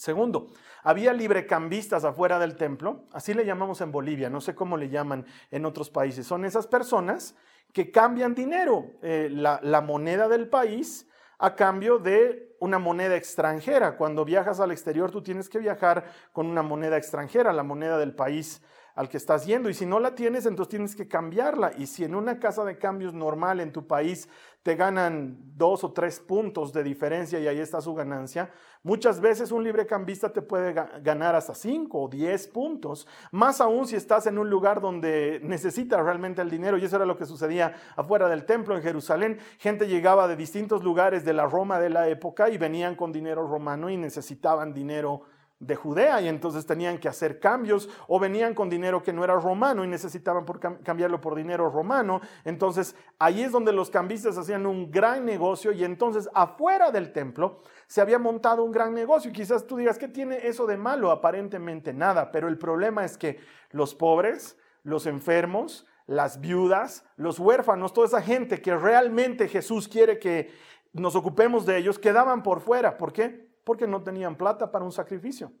Segundo, 0.00 0.46
había 0.82 1.12
librecambistas 1.12 2.06
afuera 2.06 2.38
del 2.38 2.56
templo, 2.56 3.04
así 3.12 3.34
le 3.34 3.44
llamamos 3.44 3.82
en 3.82 3.92
Bolivia, 3.92 4.30
no 4.30 4.40
sé 4.40 4.54
cómo 4.54 4.78
le 4.78 4.88
llaman 4.88 5.26
en 5.50 5.66
otros 5.66 5.90
países. 5.90 6.26
Son 6.26 6.46
esas 6.46 6.66
personas 6.66 7.36
que 7.74 7.90
cambian 7.90 8.34
dinero, 8.34 8.92
eh, 9.02 9.28
la, 9.30 9.60
la 9.62 9.82
moneda 9.82 10.26
del 10.26 10.48
país, 10.48 11.06
a 11.38 11.54
cambio 11.54 11.98
de 11.98 12.56
una 12.60 12.78
moneda 12.78 13.14
extranjera. 13.14 13.98
Cuando 13.98 14.24
viajas 14.24 14.58
al 14.58 14.70
exterior, 14.70 15.10
tú 15.10 15.22
tienes 15.22 15.50
que 15.50 15.58
viajar 15.58 16.06
con 16.32 16.46
una 16.46 16.62
moneda 16.62 16.96
extranjera, 16.96 17.52
la 17.52 17.62
moneda 17.62 17.98
del 17.98 18.14
país 18.14 18.62
al 19.00 19.08
que 19.08 19.16
estás 19.16 19.46
yendo. 19.46 19.70
Y 19.70 19.74
si 19.74 19.86
no 19.86 19.98
la 19.98 20.14
tienes, 20.14 20.44
entonces 20.44 20.68
tienes 20.68 20.94
que 20.94 21.08
cambiarla. 21.08 21.72
Y 21.78 21.86
si 21.86 22.04
en 22.04 22.14
una 22.14 22.38
casa 22.38 22.66
de 22.66 22.76
cambios 22.76 23.14
normal 23.14 23.60
en 23.60 23.72
tu 23.72 23.86
país 23.86 24.28
te 24.62 24.76
ganan 24.76 25.38
dos 25.56 25.84
o 25.84 25.92
tres 25.92 26.20
puntos 26.20 26.70
de 26.74 26.82
diferencia 26.82 27.40
y 27.40 27.48
ahí 27.48 27.60
está 27.60 27.80
su 27.80 27.94
ganancia, 27.94 28.50
muchas 28.82 29.18
veces 29.22 29.52
un 29.52 29.64
librecambista 29.64 30.30
te 30.30 30.42
puede 30.42 30.74
ganar 31.00 31.34
hasta 31.34 31.54
cinco 31.54 32.02
o 32.02 32.08
diez 32.08 32.46
puntos. 32.46 33.08
Más 33.32 33.62
aún 33.62 33.86
si 33.86 33.96
estás 33.96 34.26
en 34.26 34.36
un 34.36 34.50
lugar 34.50 34.82
donde 34.82 35.40
necesitas 35.42 36.04
realmente 36.04 36.42
el 36.42 36.50
dinero. 36.50 36.76
Y 36.76 36.84
eso 36.84 36.96
era 36.96 37.06
lo 37.06 37.16
que 37.16 37.24
sucedía 37.24 37.74
afuera 37.96 38.28
del 38.28 38.44
templo 38.44 38.76
en 38.76 38.82
Jerusalén. 38.82 39.38
Gente 39.56 39.88
llegaba 39.88 40.28
de 40.28 40.36
distintos 40.36 40.84
lugares 40.84 41.24
de 41.24 41.32
la 41.32 41.46
Roma 41.46 41.80
de 41.80 41.88
la 41.88 42.06
época 42.08 42.50
y 42.50 42.58
venían 42.58 42.96
con 42.96 43.12
dinero 43.12 43.46
romano 43.46 43.88
y 43.88 43.96
necesitaban 43.96 44.74
dinero 44.74 45.22
de 45.60 45.76
Judea 45.76 46.22
y 46.22 46.28
entonces 46.28 46.64
tenían 46.64 46.98
que 46.98 47.06
hacer 47.06 47.38
cambios 47.38 47.88
o 48.08 48.18
venían 48.18 48.54
con 48.54 48.70
dinero 48.70 49.02
que 49.02 49.12
no 49.12 49.22
era 49.22 49.34
romano 49.34 49.84
y 49.84 49.88
necesitaban 49.88 50.46
por 50.46 50.58
cambiarlo 50.82 51.20
por 51.20 51.34
dinero 51.34 51.68
romano. 51.68 52.22
Entonces 52.44 52.96
ahí 53.18 53.42
es 53.42 53.52
donde 53.52 53.72
los 53.72 53.90
cambistas 53.90 54.38
hacían 54.38 54.64
un 54.66 54.90
gran 54.90 55.26
negocio 55.26 55.70
y 55.72 55.84
entonces 55.84 56.30
afuera 56.32 56.90
del 56.90 57.12
templo 57.12 57.60
se 57.86 58.00
había 58.00 58.18
montado 58.18 58.64
un 58.64 58.72
gran 58.72 58.94
negocio. 58.94 59.30
Y 59.30 59.34
quizás 59.34 59.66
tú 59.66 59.76
digas, 59.76 59.98
¿qué 59.98 60.08
tiene 60.08 60.46
eso 60.46 60.66
de 60.66 60.78
malo? 60.78 61.10
Aparentemente 61.10 61.92
nada, 61.92 62.32
pero 62.32 62.48
el 62.48 62.56
problema 62.56 63.04
es 63.04 63.18
que 63.18 63.38
los 63.70 63.94
pobres, 63.94 64.56
los 64.82 65.04
enfermos, 65.04 65.86
las 66.06 66.40
viudas, 66.40 67.04
los 67.16 67.38
huérfanos, 67.38 67.92
toda 67.92 68.06
esa 68.06 68.22
gente 68.22 68.62
que 68.62 68.74
realmente 68.74 69.46
Jesús 69.46 69.88
quiere 69.88 70.18
que 70.18 70.50
nos 70.94 71.14
ocupemos 71.14 71.66
de 71.66 71.76
ellos, 71.76 71.98
quedaban 71.98 72.42
por 72.42 72.62
fuera. 72.62 72.96
¿Por 72.96 73.12
qué? 73.12 73.49
Porque 73.70 73.86
no 73.86 74.02
tenían 74.02 74.36
plata 74.36 74.72
para 74.72 74.84
un 74.84 74.90
sacrificio. 74.90 75.52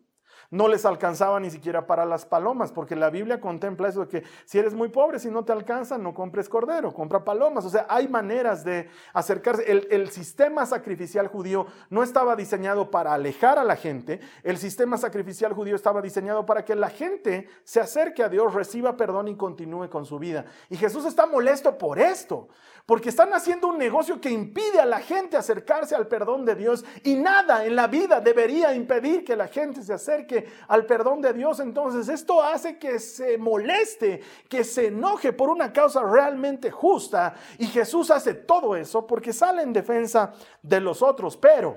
No 0.50 0.66
les 0.66 0.84
alcanzaba 0.84 1.38
ni 1.38 1.48
siquiera 1.48 1.86
para 1.86 2.04
las 2.04 2.26
palomas, 2.26 2.72
porque 2.72 2.96
la 2.96 3.08
Biblia 3.08 3.40
contempla 3.40 3.88
eso 3.88 4.00
de 4.00 4.08
que 4.08 4.24
si 4.44 4.58
eres 4.58 4.74
muy 4.74 4.88
pobre, 4.88 5.20
si 5.20 5.30
no 5.30 5.44
te 5.44 5.52
alcanza, 5.52 5.96
no 5.96 6.12
compres 6.12 6.48
cordero, 6.48 6.92
compra 6.92 7.22
palomas. 7.22 7.64
O 7.64 7.70
sea, 7.70 7.86
hay 7.88 8.08
maneras 8.08 8.64
de 8.64 8.88
acercarse. 9.12 9.70
El, 9.70 9.86
el, 9.92 10.10
sistema 10.10 10.66
sacrificial 10.66 11.28
judío 11.28 11.66
no 11.88 12.02
estaba 12.02 12.34
diseñado 12.34 12.90
para 12.90 13.14
alejar 13.14 13.60
a 13.60 13.64
la 13.64 13.76
gente, 13.76 14.18
el 14.42 14.58
sistema 14.58 14.96
sacrificial 14.98 15.52
judío 15.52 15.76
estaba 15.76 16.02
diseñado 16.02 16.44
para 16.44 16.64
que 16.64 16.74
la 16.74 16.90
gente 16.90 17.48
se 17.62 17.78
acerque 17.78 18.24
a 18.24 18.28
Dios, 18.28 18.52
reciba 18.52 18.96
perdón 18.96 19.28
y 19.28 19.36
continúe 19.36 19.88
con 19.88 20.04
su 20.04 20.18
vida. 20.18 20.46
Y 20.68 20.76
Jesús 20.76 21.04
está 21.04 21.26
molesto 21.26 21.78
por 21.78 22.00
esto, 22.00 22.48
porque 22.86 23.10
están 23.10 23.32
haciendo 23.34 23.68
un 23.68 23.78
negocio 23.78 24.20
que 24.20 24.30
impide 24.30 24.80
a 24.80 24.84
la 24.84 24.98
gente 24.98 25.36
acercarse 25.36 25.94
al 25.94 26.08
perdón 26.08 26.44
de 26.44 26.56
Dios 26.56 26.84
y 27.04 27.14
nada 27.14 27.64
en 27.64 27.76
la 27.76 27.86
vida 27.86 28.20
debería 28.20 28.74
impedir 28.74 29.24
que 29.24 29.36
la 29.36 29.46
gente 29.46 29.82
se 29.82 29.92
acerque 29.92 30.39
al 30.68 30.86
perdón 30.86 31.20
de 31.20 31.32
Dios. 31.32 31.60
Entonces 31.60 32.08
esto 32.08 32.42
hace 32.42 32.78
que 32.78 32.98
se 32.98 33.38
moleste, 33.38 34.20
que 34.48 34.64
se 34.64 34.86
enoje 34.86 35.32
por 35.32 35.48
una 35.48 35.72
causa 35.72 36.02
realmente 36.02 36.70
justa 36.70 37.34
y 37.58 37.66
Jesús 37.66 38.10
hace 38.10 38.34
todo 38.34 38.76
eso 38.76 39.06
porque 39.06 39.32
sale 39.32 39.62
en 39.62 39.72
defensa 39.72 40.32
de 40.62 40.80
los 40.80 41.02
otros. 41.02 41.36
Pero 41.36 41.76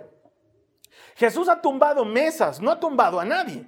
Jesús 1.15 1.48
ha 1.50 1.62
tumbado 1.62 2.05
mesas, 2.05 2.62
no 2.62 2.72
ha 2.72 2.79
tumbado 2.79 3.20
a 3.20 3.25
nadie. 3.25 3.67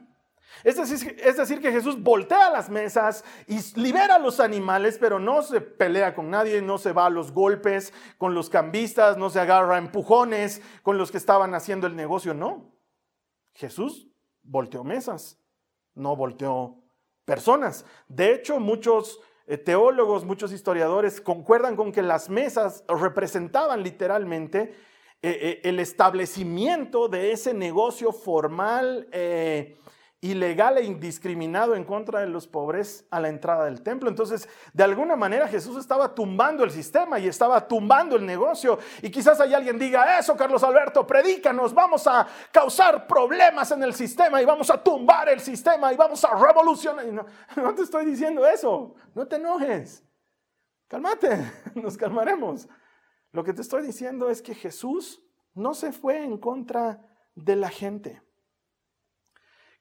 Es 0.64 0.78
decir, 0.78 1.16
es 1.20 1.38
decir, 1.38 1.62
que 1.62 1.72
Jesús 1.72 2.02
voltea 2.02 2.50
las 2.50 2.70
mesas 2.70 3.24
y 3.46 3.60
libera 3.80 4.16
a 4.16 4.20
los 4.20 4.40
animales, 4.40 4.98
pero 5.00 5.20
no 5.20 5.42
se 5.44 5.62
pelea 5.62 6.16
con 6.16 6.30
nadie, 6.30 6.62
no 6.62 6.78
se 6.78 6.92
va 6.92 7.06
a 7.06 7.10
los 7.10 7.32
golpes 7.32 7.94
con 8.18 8.34
los 8.34 8.50
cambistas, 8.50 9.18
no 9.18 9.30
se 9.30 9.40
agarra 9.40 9.76
a 9.76 9.80
empujones 9.80 10.62
con 10.82 10.98
los 10.98 11.12
que 11.12 11.18
estaban 11.18 11.54
haciendo 11.54 11.88
el 11.88 11.96
negocio, 11.96 12.34
no. 12.34 12.74
Jesús 13.54 14.10
volteó 14.46 14.84
mesas, 14.84 15.40
no 15.94 16.16
volteó 16.16 16.84
personas. 17.26 17.86
De 18.08 18.34
hecho, 18.34 18.60
muchos 18.60 19.20
eh, 19.48 19.58
teólogos, 19.58 20.26
muchos 20.26 20.52
historiadores 20.52 21.22
concuerdan 21.22 21.76
con 21.76 21.92
que 21.92 22.02
las 22.02 22.30
mesas 22.30 22.84
representaban 22.88 23.84
literalmente 23.84 24.74
eh, 25.22 25.30
eh, 25.42 25.62
el 25.64 25.80
establecimiento 25.80 27.08
de 27.08 27.32
ese 27.32 27.54
negocio 27.54 28.12
formal 28.12 29.08
ilegal 30.22 30.78
e 30.78 30.84
indiscriminado 30.84 31.76
en 31.76 31.84
contra 31.84 32.20
de 32.22 32.28
los 32.28 32.48
pobres 32.48 33.06
a 33.12 33.20
la 33.20 33.30
entrada 33.30 33.66
del 33.66 33.82
templo. 33.82 34.10
Entonces, 34.10 34.50
de 34.74 34.84
alguna 34.84 35.16
manera 35.16 35.48
Jesús 35.48 35.78
estaba 35.78 36.16
tumbando 36.16 36.64
el 36.64 36.72
sistema 36.72 37.20
y 37.20 37.28
estaba 37.28 37.68
tumbando 37.68 38.16
el 38.16 38.26
negocio. 38.26 38.80
Y 39.02 39.12
quizás 39.12 39.40
hay 39.40 39.54
alguien 39.54 39.78
diga, 39.78 40.18
eso 40.18 40.36
Carlos 40.36 40.64
Alberto, 40.64 41.06
predícanos, 41.06 41.74
vamos 41.74 42.08
a 42.08 42.28
causar 42.52 43.06
problemas 43.08 43.72
en 43.72 43.84
el 43.84 43.94
sistema 43.94 44.42
y 44.42 44.46
vamos 44.46 44.70
a 44.70 44.82
tumbar 44.82 45.30
el 45.30 45.40
sistema 45.40 45.94
y 45.94 45.98
vamos 45.98 46.24
a 46.24 46.34
revolucionar. 46.36 47.06
no, 47.06 47.26
no 47.56 47.76
te 47.76 47.84
estoy 47.84 48.06
diciendo 48.06 48.48
eso, 48.48 48.96
no 49.14 49.28
te 49.28 49.36
enojes. 49.36 50.04
Cálmate, 50.88 51.52
nos 51.76 51.98
calmaremos. 51.98 52.68
Lo 53.32 53.44
que 53.44 53.54
te 53.54 53.62
estoy 53.62 53.84
diciendo 53.86 54.30
es 54.30 54.42
que 54.42 54.56
Jesús 54.56 55.22
no 55.54 55.74
se 55.74 55.92
fue 55.92 56.24
en 56.24 56.38
contra 56.38 57.02
de 57.36 57.56
la 57.56 57.70
gente 57.70 58.25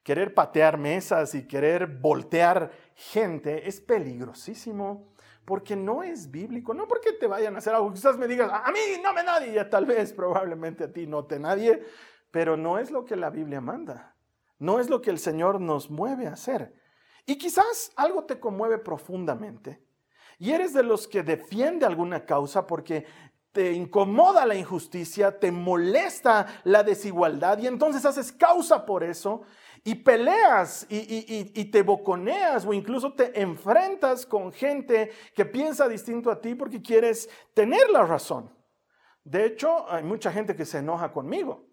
querer 0.05 0.35
patear 0.35 0.77
mesas 0.77 1.33
y 1.33 1.47
querer 1.47 1.87
voltear 1.87 2.71
gente 2.93 3.67
es 3.67 3.81
peligrosísimo 3.81 5.11
porque 5.45 5.75
no 5.75 6.03
es 6.03 6.29
bíblico, 6.29 6.75
no 6.75 6.87
porque 6.87 7.13
te 7.13 7.25
vayan 7.25 7.55
a 7.55 7.57
hacer 7.57 7.73
algo, 7.73 7.91
quizás 7.91 8.15
me 8.15 8.27
digas, 8.27 8.51
a 8.53 8.71
mí 8.71 8.79
no 9.01 9.13
me 9.13 9.23
nadie, 9.23 9.65
tal 9.65 9.87
vez 9.87 10.13
probablemente 10.13 10.83
a 10.83 10.93
ti 10.93 11.07
no 11.07 11.25
te 11.25 11.39
nadie, 11.39 11.83
pero 12.29 12.55
no 12.55 12.77
es 12.77 12.91
lo 12.91 13.03
que 13.03 13.15
la 13.15 13.31
Biblia 13.31 13.61
manda, 13.61 14.15
no 14.59 14.79
es 14.79 14.91
lo 14.91 15.01
que 15.01 15.09
el 15.09 15.17
Señor 15.17 15.59
nos 15.59 15.89
mueve 15.89 16.27
a 16.27 16.33
hacer. 16.33 16.75
Y 17.25 17.39
quizás 17.39 17.91
algo 17.95 18.25
te 18.25 18.39
conmueve 18.39 18.77
profundamente 18.77 19.81
y 20.37 20.51
eres 20.51 20.71
de 20.73 20.83
los 20.83 21.07
que 21.07 21.23
defiende 21.23 21.87
alguna 21.87 22.27
causa 22.27 22.67
porque 22.67 23.07
te 23.51 23.71
incomoda 23.71 24.45
la 24.45 24.53
injusticia, 24.53 25.39
te 25.39 25.51
molesta 25.51 26.45
la 26.63 26.83
desigualdad 26.83 27.57
y 27.57 27.65
entonces 27.65 28.05
haces 28.05 28.31
causa 28.31 28.85
por 28.85 29.03
eso 29.03 29.41
y 29.87 29.93
peleas 29.93 30.87
y, 30.89 31.65
te 31.65 31.83
boconeas 31.83 32.65
o 32.65 32.73
incluso 32.73 33.13
te 33.13 33.39
enfrentas 33.39 34.25
con 34.25 34.51
gente 34.51 35.11
que 35.35 35.45
piensa 35.45 35.87
distinto 35.87 36.31
a 36.31 36.41
ti 36.41 36.55
porque 36.55 36.81
quieres 36.81 37.29
tener 37.53 37.91
la 37.91 38.03
razón. 38.03 38.51
De 39.23 39.45
hecho, 39.45 39.89
hay 39.91 40.03
mucha 40.03 40.31
gente 40.31 40.55
que 40.55 40.65
se 40.65 40.79
enoja 40.79 41.11
conmigo. 41.11 41.67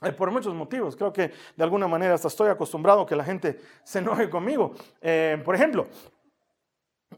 Eh, 0.00 0.12
por 0.12 0.30
muchos 0.30 0.54
motivos. 0.54 0.94
Creo 0.94 1.12
que 1.12 1.32
de 1.56 1.64
alguna 1.64 1.88
manera 1.88 2.14
hasta 2.14 2.28
estoy 2.28 2.50
acostumbrado 2.50 3.00
a 3.00 3.06
que 3.06 3.16
la 3.16 3.24
gente 3.24 3.60
se 3.82 3.98
enoje 3.98 4.30
conmigo. 4.30 4.72
Eh, 5.00 5.42
por 5.44 5.56
ejemplo, 5.56 5.88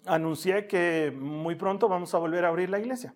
anuncié 0.06 0.66
que 0.66 1.12
muy 1.14 1.56
pronto 1.56 1.88
vamos 1.88 2.14
a 2.14 2.18
volver 2.18 2.46
a 2.46 2.48
abrir 2.48 2.70
la 2.70 2.78
iglesia. 2.78 3.14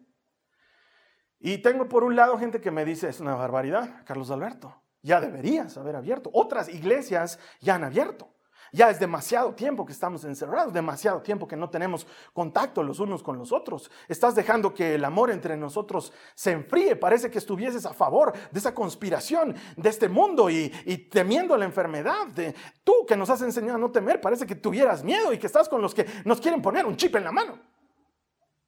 Y 1.39 1.59
tengo 1.59 1.89
por 1.89 2.05
un 2.05 2.15
lado 2.15 2.39
gente 2.39 2.61
que 2.61 2.71
me 2.71 2.85
dice, 2.85 3.09
es 3.09 3.21
una 3.21 3.35
barbaridad, 3.35 4.05
Carlos 4.05 4.31
Alberto 4.31 4.80
ya 5.03 5.21
deberías 5.21 5.77
haber 5.77 5.97
abierto. 5.97 6.31
Otras 6.33 6.69
iglesias 6.69 7.39
ya 7.61 7.75
han 7.77 7.85
abierto. 7.85 8.29
Ya 8.73 8.89
es 8.89 9.01
demasiado 9.01 9.53
tiempo 9.55 9.85
que 9.85 9.93
estamos 9.93 10.25
encerrados, 10.25 10.73
demasiado 10.73 11.21
tiempo 11.23 11.49
que 11.49 11.57
no 11.57 11.71
tenemos 11.71 12.07
contacto 12.33 12.83
los 12.83 13.01
unos 13.01 13.23
con 13.23 13.37
los 13.37 13.51
otros. 13.51 13.91
Estás 14.07 14.35
dejando 14.35 14.73
que 14.73 14.95
el 14.95 15.05
amor 15.05 15.31
entre 15.31 15.57
nosotros 15.57 16.13
se 16.35 16.53
enfríe. 16.53 16.95
Parece 16.95 17.31
que 17.31 17.39
estuvieses 17.39 17.85
a 17.85 17.93
favor 17.93 18.33
de 18.33 18.59
esa 18.59 18.73
conspiración 18.73 19.57
de 19.77 19.89
este 19.89 20.09
mundo 20.09 20.49
y, 20.51 20.69
temiendo 21.11 21.57
la 21.57 21.65
enfermedad. 21.65 22.29
De, 22.29 22.55
tú 22.85 23.05
que 23.09 23.17
nos 23.17 23.29
has 23.31 23.43
enseñado 23.43 23.77
a 23.77 23.81
no 23.81 23.91
temer, 23.91 24.21
parece 24.21 24.47
que 24.47 24.55
tuvieras 24.55 25.03
miedo 25.03 25.33
y 25.33 25.39
que 25.39 25.49
estás 25.49 25.69
con 25.69 25.83
los 25.83 25.95
que 25.95 26.07
nos 26.25 26.41
quieren 26.41 26.63
poner 26.63 26.87
un 26.87 26.97
chip 26.97 27.17
en 27.17 27.25
la 27.25 27.33
mano. 27.33 27.59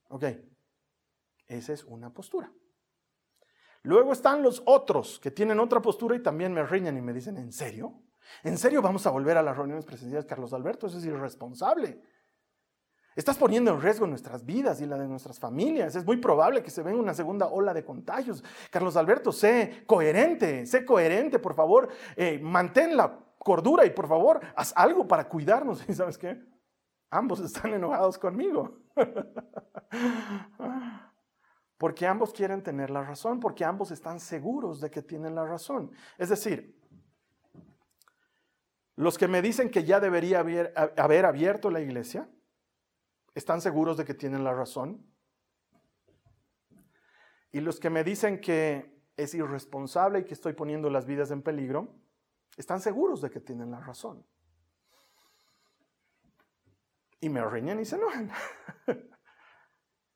Ok, 0.08 0.24
esa 1.46 1.72
es 1.72 1.84
una 1.84 2.12
postura. 2.12 2.52
Luego 3.82 4.12
están 4.12 4.42
los 4.42 4.62
otros 4.64 5.18
que 5.18 5.30
tienen 5.30 5.58
otra 5.58 5.82
postura 5.82 6.14
y 6.14 6.22
también 6.22 6.52
me 6.52 6.64
riñan 6.64 6.96
y 6.96 7.00
me 7.00 7.12
dicen, 7.12 7.36
¿en 7.36 7.52
serio? 7.52 8.00
¿En 8.44 8.56
serio 8.56 8.80
vamos 8.80 9.06
a 9.06 9.10
volver 9.10 9.36
a 9.36 9.42
las 9.42 9.56
reuniones 9.56 9.84
presenciales, 9.84 10.24
Carlos 10.24 10.52
Alberto? 10.52 10.86
Eso 10.86 10.98
es 10.98 11.04
irresponsable. 11.04 12.00
Estás 13.14 13.36
poniendo 13.36 13.72
en 13.72 13.80
riesgo 13.80 14.06
nuestras 14.06 14.46
vidas 14.46 14.80
y 14.80 14.86
la 14.86 14.96
de 14.96 15.06
nuestras 15.06 15.38
familias. 15.38 15.94
Es 15.96 16.06
muy 16.06 16.16
probable 16.16 16.62
que 16.62 16.70
se 16.70 16.82
venga 16.82 16.98
una 16.98 17.12
segunda 17.12 17.48
ola 17.48 17.74
de 17.74 17.84
contagios. 17.84 18.42
Carlos 18.70 18.96
Alberto, 18.96 19.32
sé 19.32 19.84
coherente, 19.86 20.64
sé 20.64 20.86
coherente, 20.86 21.38
por 21.38 21.54
favor. 21.54 21.88
Eh, 22.16 22.38
mantén 22.40 22.96
la 22.96 23.18
cordura 23.38 23.84
y 23.84 23.90
por 23.90 24.08
favor, 24.08 24.40
haz 24.56 24.72
algo 24.76 25.06
para 25.06 25.28
cuidarnos. 25.28 25.84
¿Y 25.88 25.92
sabes 25.92 26.16
qué? 26.16 26.40
Ambos 27.10 27.40
están 27.40 27.74
enojados 27.74 28.16
conmigo. 28.16 28.78
porque 31.82 32.06
ambos 32.06 32.32
quieren 32.32 32.62
tener 32.62 32.90
la 32.90 33.02
razón, 33.02 33.40
porque 33.40 33.64
ambos 33.64 33.90
están 33.90 34.20
seguros 34.20 34.80
de 34.80 34.88
que 34.88 35.02
tienen 35.02 35.34
la 35.34 35.44
razón. 35.44 35.90
Es 36.16 36.28
decir, 36.28 36.80
los 38.94 39.18
que 39.18 39.26
me 39.26 39.42
dicen 39.42 39.68
que 39.68 39.82
ya 39.82 39.98
debería 39.98 40.38
haber, 40.38 41.26
abierto 41.26 41.72
la 41.72 41.80
iglesia, 41.80 42.30
¿están 43.34 43.60
seguros 43.60 43.96
de 43.96 44.04
que 44.04 44.14
tienen 44.14 44.44
la 44.44 44.54
razón? 44.54 45.04
Y 47.50 47.58
los 47.58 47.80
que 47.80 47.90
me 47.90 48.04
dicen 48.04 48.40
que 48.40 49.02
es 49.16 49.34
irresponsable 49.34 50.20
y 50.20 50.24
que 50.24 50.34
estoy 50.34 50.52
poniendo 50.52 50.88
las 50.88 51.04
vidas 51.04 51.32
en 51.32 51.42
peligro, 51.42 51.96
están 52.56 52.80
seguros 52.80 53.20
de 53.22 53.30
que 53.30 53.40
tienen 53.40 53.72
la 53.72 53.80
razón. 53.80 54.24
Y 57.18 57.28
me 57.28 57.44
riñen 57.44 57.80
y 57.80 57.84
se 57.84 57.96
enojan. 57.96 58.30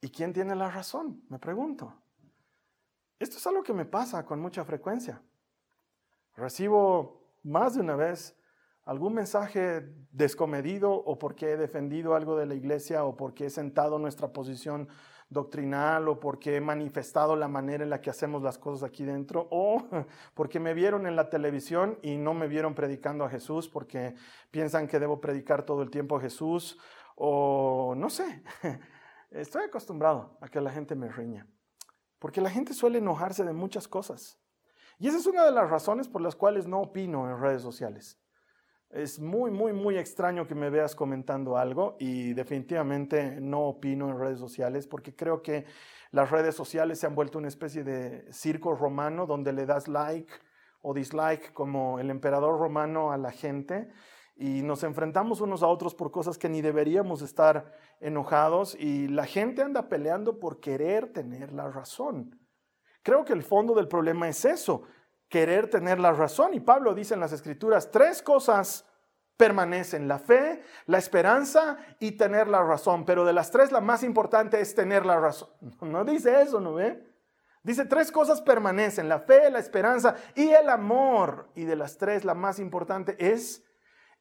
¿Y 0.01 0.11
quién 0.11 0.33
tiene 0.33 0.55
la 0.55 0.71
razón? 0.71 1.23
Me 1.29 1.39
pregunto. 1.39 1.95
Esto 3.19 3.39
es 3.39 3.47
algo 3.47 3.63
que 3.63 3.73
me 3.73 3.87
pasa 3.87 4.25
con 4.25 4.41
mucha 4.41 4.65
frecuencia. 4.65 5.23
Recibo 6.37 7.33
más 7.43 7.75
de 7.75 7.81
una 7.81 7.97
vez 7.97 8.37
algún 8.85 9.15
mensaje 9.15 9.85
descomedido 10.13 10.93
o 10.93 11.19
porque 11.19 11.53
he 11.53 11.57
defendido 11.57 12.15
algo 12.15 12.37
de 12.37 12.47
la 12.47 12.55
iglesia 12.55 13.05
o 13.05 13.17
porque 13.17 13.47
he 13.47 13.51
sentado 13.51 13.99
nuestra 13.99 14.33
posición 14.33 14.89
doctrinal 15.29 16.09
o 16.09 16.21
porque 16.21 16.57
he 16.57 16.61
manifestado 16.61 17.35
la 17.35 17.49
manera 17.49 17.83
en 17.83 17.91
la 17.91 18.01
que 18.01 18.11
hacemos 18.11 18.43
las 18.43 18.59
cosas 18.59 18.89
aquí 18.89 19.05
dentro 19.05 19.49
o 19.51 19.83
porque 20.35 20.61
me 20.61 20.73
vieron 20.73 21.07
en 21.07 21.17
la 21.17 21.31
televisión 21.31 21.99
y 22.03 22.17
no 22.17 22.33
me 22.33 22.47
vieron 22.47 22.75
predicando 22.75 23.25
a 23.25 23.31
Jesús 23.31 23.69
porque 23.69 24.15
piensan 24.51 24.87
que 24.87 25.01
debo 25.01 25.21
predicar 25.21 25.65
todo 25.65 25.83
el 25.83 25.91
tiempo 25.91 26.17
a 26.17 26.21
Jesús 26.21 26.79
o 27.17 27.95
no 27.97 28.11
sé. 28.11 28.43
Estoy 29.37 29.65
acostumbrado 29.65 30.39
a 30.41 30.49
que 30.49 30.63
la 30.63 30.71
gente 30.71 30.95
me 30.95 31.11
riña, 31.11 31.47
porque 32.19 32.41
la 32.41 32.49
gente 32.49 32.73
suele 32.73 32.99
enojarse 32.99 33.45
de 33.45 33.53
muchas 33.53 33.87
cosas. 33.87 34.41
Y 34.99 35.09
esa 35.09 35.19
es 35.19 35.27
una 35.27 35.45
de 35.45 35.53
las 35.53 35.69
razones 35.69 36.09
por 36.09 36.23
las 36.23 36.35
cuales 36.35 36.67
no 36.67 36.81
opino 36.81 37.29
en 37.29 37.39
redes 37.39 37.61
sociales. 37.61 38.19
Es 38.89 39.21
muy, 39.21 39.51
muy, 39.51 39.75
muy 39.75 39.99
extraño 39.99 40.47
que 40.47 40.55
me 40.55 40.71
veas 40.71 40.95
comentando 40.95 41.59
algo 41.59 41.99
y 42.01 42.33
definitivamente 42.33 43.39
no 43.39 43.65
opino 43.65 44.09
en 44.09 44.19
redes 44.19 44.39
sociales 44.39 44.87
porque 44.87 45.15
creo 45.15 45.43
que 45.43 45.67
las 46.13 46.31
redes 46.31 46.55
sociales 46.55 46.99
se 46.99 47.07
han 47.07 47.15
vuelto 47.15 47.37
una 47.37 47.49
especie 47.49 47.85
de 47.85 48.33
circo 48.33 48.75
romano 48.75 49.27
donde 49.27 49.53
le 49.53 49.67
das 49.67 49.87
like 49.87 50.33
o 50.81 50.95
dislike 50.95 51.53
como 51.53 52.01
el 52.01 52.09
emperador 52.09 52.59
romano 52.59 53.13
a 53.13 53.19
la 53.19 53.33
gente 53.33 53.91
y 54.37 54.63
nos 54.63 54.83
enfrentamos 54.83 55.41
unos 55.41 55.63
a 55.63 55.67
otros 55.67 55.95
por 55.95 56.11
cosas 56.11 56.37
que 56.37 56.51
ni 56.51 56.61
deberíamos 56.61 57.23
estar 57.23 57.73
enojados 58.01 58.75
y 58.79 59.09
la 59.09 59.25
gente 59.25 59.63
anda 59.63 59.89
peleando 59.89 60.39
por 60.39 60.61
querer 60.61 61.13
tener 61.13 61.53
la 61.53 61.71
razón. 61.71 62.39
Creo 63.03 63.25
que 63.25 63.33
el 63.33 63.43
fondo 63.43 63.75
del 63.75 63.89
problema 63.89 64.29
es 64.29 64.45
eso, 64.45 64.83
querer 65.29 65.71
tener 65.71 65.99
la 65.99 66.13
razón. 66.13 66.53
Y 66.53 66.61
Pablo 66.61 66.95
dice 66.95 67.15
en 67.15 67.21
las 67.21 67.33
escrituras, 67.33 67.91
tres 67.91 68.21
cosas 68.21 68.85
permanecen, 69.39 70.07
la 70.07 70.19
fe, 70.19 70.63
la 70.87 70.99
esperanza 70.99 71.79
y 71.99 72.13
tener 72.13 72.47
la 72.49 72.63
razón. 72.63 73.07
Pero 73.07 73.25
de 73.25 73.33
las 73.33 73.51
tres 73.51 73.73
la 73.73 73.81
más 73.81 74.03
importante 74.03 74.61
es 74.61 74.75
tener 74.75 75.07
la 75.07 75.19
razón. 75.19 75.49
No 75.81 76.05
dice 76.05 76.43
eso, 76.43 76.61
¿no 76.61 76.75
ve? 76.75 77.07
Dice 77.63 77.85
tres 77.85 78.13
cosas 78.13 78.43
permanecen, 78.43 79.09
la 79.09 79.21
fe, 79.21 79.51
la 79.51 79.59
esperanza 79.59 80.15
y 80.35 80.51
el 80.51 80.69
amor. 80.69 81.51
Y 81.55 81.65
de 81.65 81.75
las 81.75 81.97
tres 81.97 82.25
la 82.25 82.35
más 82.35 82.59
importante 82.59 83.17
es 83.19 83.66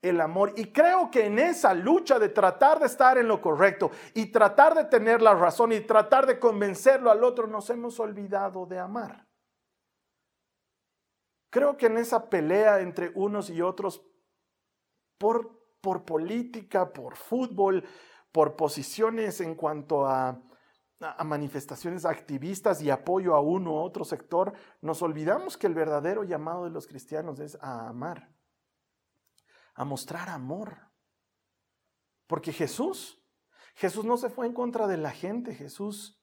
el 0.02 0.22
amor. 0.22 0.54
Y 0.56 0.72
creo 0.72 1.10
que 1.10 1.26
en 1.26 1.40
esa 1.40 1.74
lucha 1.74 2.20
de 2.20 2.30
tratar 2.30 2.80
de 2.80 2.86
estar 2.86 3.18
en 3.18 3.28
lo 3.28 3.42
correcto 3.42 3.92
y 4.14 4.28
tratar 4.28 4.76
de 4.76 4.86
tener 4.86 5.22
la 5.22 5.34
razón 5.34 5.72
y 5.72 5.82
tratar 5.82 6.26
de 6.26 6.40
convencerlo 6.40 7.12
al 7.12 7.24
otro, 7.24 7.48
nos 7.48 7.70
hemos 7.70 8.00
olvidado 8.00 8.66
de 8.66 8.80
amar. 8.80 9.26
Creo 11.50 11.78
que 11.78 11.86
en 11.86 11.98
esa 11.98 12.30
pelea 12.30 12.82
entre 12.82 13.12
unos 13.16 13.50
y 13.50 13.62
otros, 13.62 14.06
por, 15.18 15.58
por 15.82 16.04
política, 16.04 16.92
por 16.92 17.16
fútbol, 17.16 17.84
por 18.32 18.58
posiciones 18.58 19.40
en 19.40 19.56
cuanto 19.56 20.06
a, 20.06 20.42
a 21.00 21.24
manifestaciones 21.24 22.06
activistas 22.06 22.82
y 22.82 22.90
apoyo 22.90 23.34
a 23.34 23.40
uno 23.40 23.72
u 23.72 23.78
otro 23.78 24.04
sector, 24.04 24.54
nos 24.82 25.02
olvidamos 25.02 25.56
que 25.56 25.68
el 25.68 25.74
verdadero 25.74 26.24
llamado 26.24 26.66
de 26.66 26.72
los 26.72 26.88
cristianos 26.88 27.40
es 27.40 27.58
a 27.62 27.88
amar 27.88 28.35
a 29.76 29.86
mostrar 29.86 30.30
amor. 30.30 30.78
Porque 32.28 32.52
Jesús, 32.52 33.22
Jesús 33.76 34.06
no 34.06 34.18
se 34.18 34.30
fue 34.30 34.48
en 34.48 34.54
contra 34.54 34.88
de 34.88 34.98
la 34.98 35.12
gente, 35.12 35.54
Jesús 35.54 36.20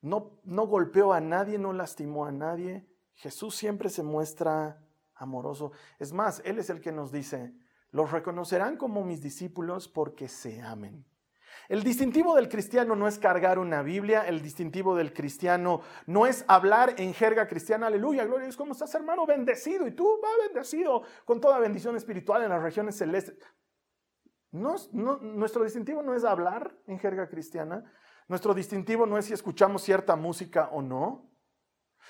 no, 0.00 0.38
no 0.44 0.66
golpeó 0.66 1.12
a 1.12 1.20
nadie, 1.20 1.58
no 1.58 1.72
lastimó 1.72 2.26
a 2.26 2.32
nadie. 2.32 2.86
Jesús 3.14 3.54
siempre 3.54 3.88
se 3.88 4.02
muestra 4.02 4.84
amoroso. 5.14 5.72
Es 5.98 6.12
más, 6.12 6.42
Él 6.44 6.58
es 6.58 6.68
el 6.68 6.80
que 6.80 6.92
nos 6.92 7.10
dice, 7.10 7.54
los 7.90 8.10
reconocerán 8.10 8.76
como 8.76 9.04
mis 9.04 9.22
discípulos 9.22 9.88
porque 9.88 10.28
se 10.28 10.60
amen. 10.60 11.06
El 11.68 11.82
distintivo 11.82 12.34
del 12.34 12.48
cristiano 12.48 12.94
no 12.94 13.08
es 13.08 13.18
cargar 13.18 13.58
una 13.58 13.82
Biblia, 13.82 14.22
el 14.26 14.42
distintivo 14.42 14.94
del 14.96 15.12
cristiano 15.12 15.80
no 16.06 16.26
es 16.26 16.44
hablar 16.48 16.94
en 16.98 17.14
jerga 17.14 17.46
cristiana, 17.48 17.86
aleluya, 17.86 18.24
gloria 18.24 18.42
a 18.42 18.46
Dios, 18.46 18.56
¿cómo 18.56 18.72
estás 18.72 18.94
hermano? 18.94 19.26
Bendecido, 19.26 19.86
y 19.86 19.92
tú 19.92 20.20
va 20.22 20.46
bendecido 20.46 21.02
con 21.24 21.40
toda 21.40 21.58
bendición 21.58 21.96
espiritual 21.96 22.42
en 22.42 22.50
las 22.50 22.62
regiones 22.62 22.96
celestes. 22.96 23.36
No, 24.50 24.76
nuestro 24.92 25.64
distintivo 25.64 26.02
no 26.02 26.14
es 26.14 26.24
hablar 26.24 26.76
en 26.86 26.98
jerga 26.98 27.28
cristiana, 27.28 27.84
nuestro 28.28 28.54
distintivo 28.54 29.06
no 29.06 29.18
es 29.18 29.26
si 29.26 29.32
escuchamos 29.32 29.82
cierta 29.82 30.16
música 30.16 30.68
o 30.72 30.80
no, 30.80 31.34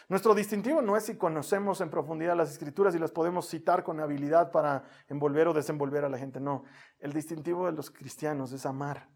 nuestro 0.09 0.35
distintivo 0.35 0.83
no 0.83 0.97
es 0.97 1.07
si 1.07 1.17
conocemos 1.17 1.81
en 1.81 1.89
profundidad 1.89 2.37
las 2.37 2.51
escrituras 2.51 2.95
y 2.95 2.99
las 2.99 3.11
podemos 3.11 3.49
citar 3.49 3.83
con 3.83 4.01
habilidad 4.01 4.51
para 4.51 4.85
envolver 5.09 5.49
o 5.49 5.55
desenvolver 5.55 6.05
a 6.05 6.09
la 6.09 6.19
gente. 6.19 6.41
No, 6.41 6.65
el 6.99 7.13
distintivo 7.13 7.67
de 7.67 7.73
los 7.73 7.91
cristianos 7.91 8.53
es 8.53 8.67
amar. 8.67 9.09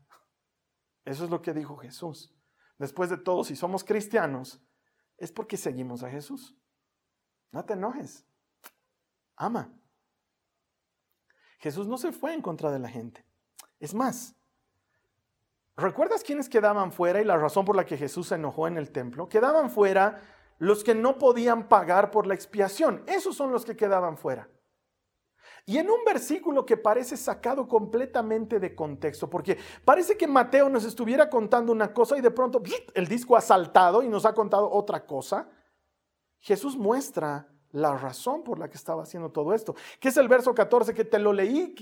Eso 1.08 1.24
es 1.24 1.30
lo 1.30 1.40
que 1.40 1.54
dijo 1.54 1.78
Jesús. 1.78 2.34
Después 2.76 3.08
de 3.08 3.16
todo, 3.16 3.42
si 3.42 3.56
somos 3.56 3.82
cristianos, 3.82 4.60
es 5.16 5.32
porque 5.32 5.56
seguimos 5.56 6.02
a 6.02 6.10
Jesús. 6.10 6.54
No 7.50 7.64
te 7.64 7.72
enojes. 7.72 8.26
Ama. 9.34 9.72
Jesús 11.60 11.86
no 11.86 11.96
se 11.96 12.12
fue 12.12 12.34
en 12.34 12.42
contra 12.42 12.70
de 12.70 12.78
la 12.78 12.90
gente. 12.90 13.24
Es 13.80 13.94
más, 13.94 14.36
¿recuerdas 15.78 16.22
quiénes 16.22 16.50
quedaban 16.50 16.92
fuera 16.92 17.22
y 17.22 17.24
la 17.24 17.38
razón 17.38 17.64
por 17.64 17.74
la 17.74 17.86
que 17.86 17.96
Jesús 17.96 18.28
se 18.28 18.34
enojó 18.34 18.68
en 18.68 18.76
el 18.76 18.90
templo? 18.90 19.30
Quedaban 19.30 19.70
fuera 19.70 20.20
los 20.58 20.84
que 20.84 20.94
no 20.94 21.16
podían 21.16 21.68
pagar 21.68 22.10
por 22.10 22.26
la 22.26 22.34
expiación. 22.34 23.02
Esos 23.06 23.34
son 23.34 23.50
los 23.50 23.64
que 23.64 23.78
quedaban 23.78 24.18
fuera. 24.18 24.50
Y 25.68 25.76
en 25.76 25.90
un 25.90 26.02
versículo 26.02 26.64
que 26.64 26.78
parece 26.78 27.14
sacado 27.18 27.68
completamente 27.68 28.58
de 28.58 28.74
contexto, 28.74 29.28
porque 29.28 29.58
parece 29.84 30.16
que 30.16 30.26
Mateo 30.26 30.70
nos 30.70 30.86
estuviera 30.86 31.28
contando 31.28 31.72
una 31.72 31.92
cosa 31.92 32.16
y 32.16 32.22
de 32.22 32.30
pronto 32.30 32.62
el 32.94 33.06
disco 33.06 33.36
ha 33.36 33.42
saltado 33.42 34.02
y 34.02 34.08
nos 34.08 34.24
ha 34.24 34.32
contado 34.32 34.70
otra 34.70 35.04
cosa, 35.04 35.50
Jesús 36.38 36.74
muestra 36.74 37.52
la 37.72 37.96
razón 37.96 38.42
por 38.42 38.58
la 38.58 38.68
que 38.68 38.76
estaba 38.76 39.02
haciendo 39.02 39.30
todo 39.30 39.52
esto, 39.52 39.74
que 40.00 40.08
es 40.08 40.16
el 40.16 40.28
verso 40.28 40.54
14 40.54 40.94
que 40.94 41.04
te 41.04 41.18
lo 41.18 41.32
leí, 41.32 41.74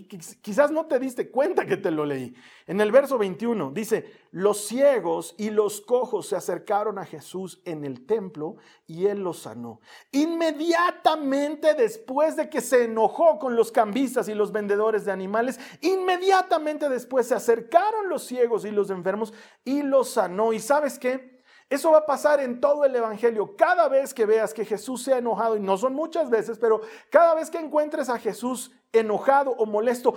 quizás 0.43 0.71
no 0.71 0.87
te 0.87 0.99
diste 0.99 1.31
cuenta 1.31 1.65
que 1.65 1.77
te 1.77 1.91
lo 1.91 2.05
leí. 2.05 2.35
En 2.67 2.81
el 2.81 2.91
verso 2.91 3.19
21 3.19 3.71
dice, 3.71 4.11
los 4.33 4.67
ciegos 4.67 5.35
y 5.39 5.51
los 5.51 5.81
cojos 5.81 6.27
se 6.27 6.37
acercaron 6.37 6.99
a 6.99 7.05
Jesús 7.05 7.61
en 7.65 7.85
el 7.85 8.05
templo 8.05 8.57
y 8.87 9.07
él 9.07 9.21
los 9.21 9.41
sanó. 9.41 9.81
Inmediatamente 10.11 11.75
después 11.75 12.37
de 12.37 12.51
que 12.51 12.61
se 12.61 12.85
enojó 12.85 13.39
con 13.39 13.55
los 13.55 13.71
cambistas 13.71 14.29
y 14.29 14.35
los 14.35 14.51
vendedores 14.51 15.05
de 15.05 15.13
animales, 15.13 15.61
inmediatamente 15.81 16.89
después 16.89 17.29
se 17.29 17.35
acercaron 17.35 18.09
los 18.09 18.25
ciegos 18.25 18.65
y 18.65 18.73
los 18.73 18.91
enfermos 18.91 19.33
y 19.65 19.83
los 19.83 20.11
sanó. 20.11 20.53
¿Y 20.53 20.59
sabes 20.59 20.99
qué? 20.99 21.36
Eso 21.69 21.91
va 21.91 21.99
a 21.99 22.07
pasar 22.07 22.41
en 22.41 22.61
todo 22.61 22.85
el 22.85 22.95
Evangelio. 22.95 23.57
Cada 23.57 23.89
vez 23.89 24.15
que 24.15 24.25
veas 24.25 24.55
que 24.55 24.65
Jesús 24.65 25.03
se 25.03 25.13
ha 25.13 25.19
enojado, 25.19 25.57
y 25.57 25.61
no 25.61 25.77
son 25.77 25.95
muchas 25.95 26.31
veces, 26.31 26.59
pero 26.59 26.81
cada 27.11 27.35
vez 27.35 27.51
que 27.51 27.59
encuentres 27.59 28.09
a 28.09 28.19
Jesús 28.19 28.71
enojado 28.93 29.51
o 29.51 29.67
molesto, 29.67 30.15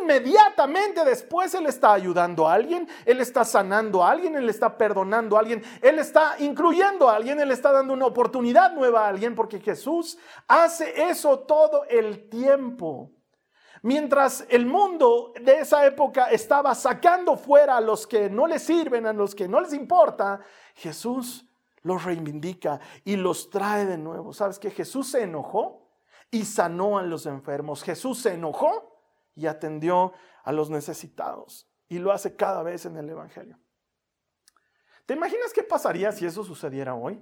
inmediatamente 0.00 1.04
después 1.04 1.54
Él 1.54 1.66
está 1.66 1.92
ayudando 1.92 2.48
a 2.48 2.54
alguien, 2.54 2.88
Él 3.04 3.20
está 3.20 3.44
sanando 3.44 4.04
a 4.04 4.12
alguien, 4.12 4.36
Él 4.36 4.48
está 4.48 4.78
perdonando 4.78 5.36
a 5.36 5.40
alguien, 5.40 5.64
Él 5.82 5.98
está 5.98 6.36
incluyendo 6.38 7.08
a 7.08 7.16
alguien, 7.16 7.40
Él 7.40 7.50
está 7.50 7.72
dando 7.72 7.94
una 7.94 8.06
oportunidad 8.06 8.72
nueva 8.72 9.04
a 9.04 9.08
alguien, 9.08 9.34
porque 9.34 9.58
Jesús 9.58 10.18
hace 10.46 11.08
eso 11.10 11.40
todo 11.40 11.84
el 11.86 12.28
tiempo. 12.28 13.10
Mientras 13.82 14.46
el 14.48 14.64
mundo 14.64 15.32
de 15.40 15.58
esa 15.58 15.84
época 15.84 16.26
estaba 16.26 16.72
sacando 16.74 17.36
fuera 17.36 17.76
a 17.76 17.80
los 17.80 18.06
que 18.06 18.30
no 18.30 18.46
les 18.46 18.62
sirven, 18.62 19.06
a 19.06 19.12
los 19.12 19.34
que 19.34 19.48
no 19.48 19.60
les 19.60 19.72
importa, 19.72 20.40
Jesús 20.74 21.44
los 21.82 22.04
reivindica 22.04 22.78
y 23.04 23.16
los 23.16 23.50
trae 23.50 23.84
de 23.84 23.98
nuevo. 23.98 24.32
¿Sabes 24.32 24.60
que 24.60 24.70
Jesús 24.70 25.10
se 25.10 25.22
enojó 25.22 25.90
y 26.30 26.44
sanó 26.44 26.96
a 26.96 27.02
los 27.02 27.26
enfermos? 27.26 27.82
Jesús 27.82 28.20
se 28.20 28.34
enojó 28.34 29.00
y 29.34 29.46
atendió 29.46 30.12
a 30.44 30.52
los 30.52 30.70
necesitados. 30.70 31.68
Y 31.88 31.98
lo 31.98 32.12
hace 32.12 32.36
cada 32.36 32.62
vez 32.62 32.86
en 32.86 32.96
el 32.96 33.10
Evangelio. 33.10 33.58
¿Te 35.06 35.14
imaginas 35.14 35.52
qué 35.52 35.64
pasaría 35.64 36.12
si 36.12 36.24
eso 36.24 36.44
sucediera 36.44 36.94
hoy? 36.94 37.20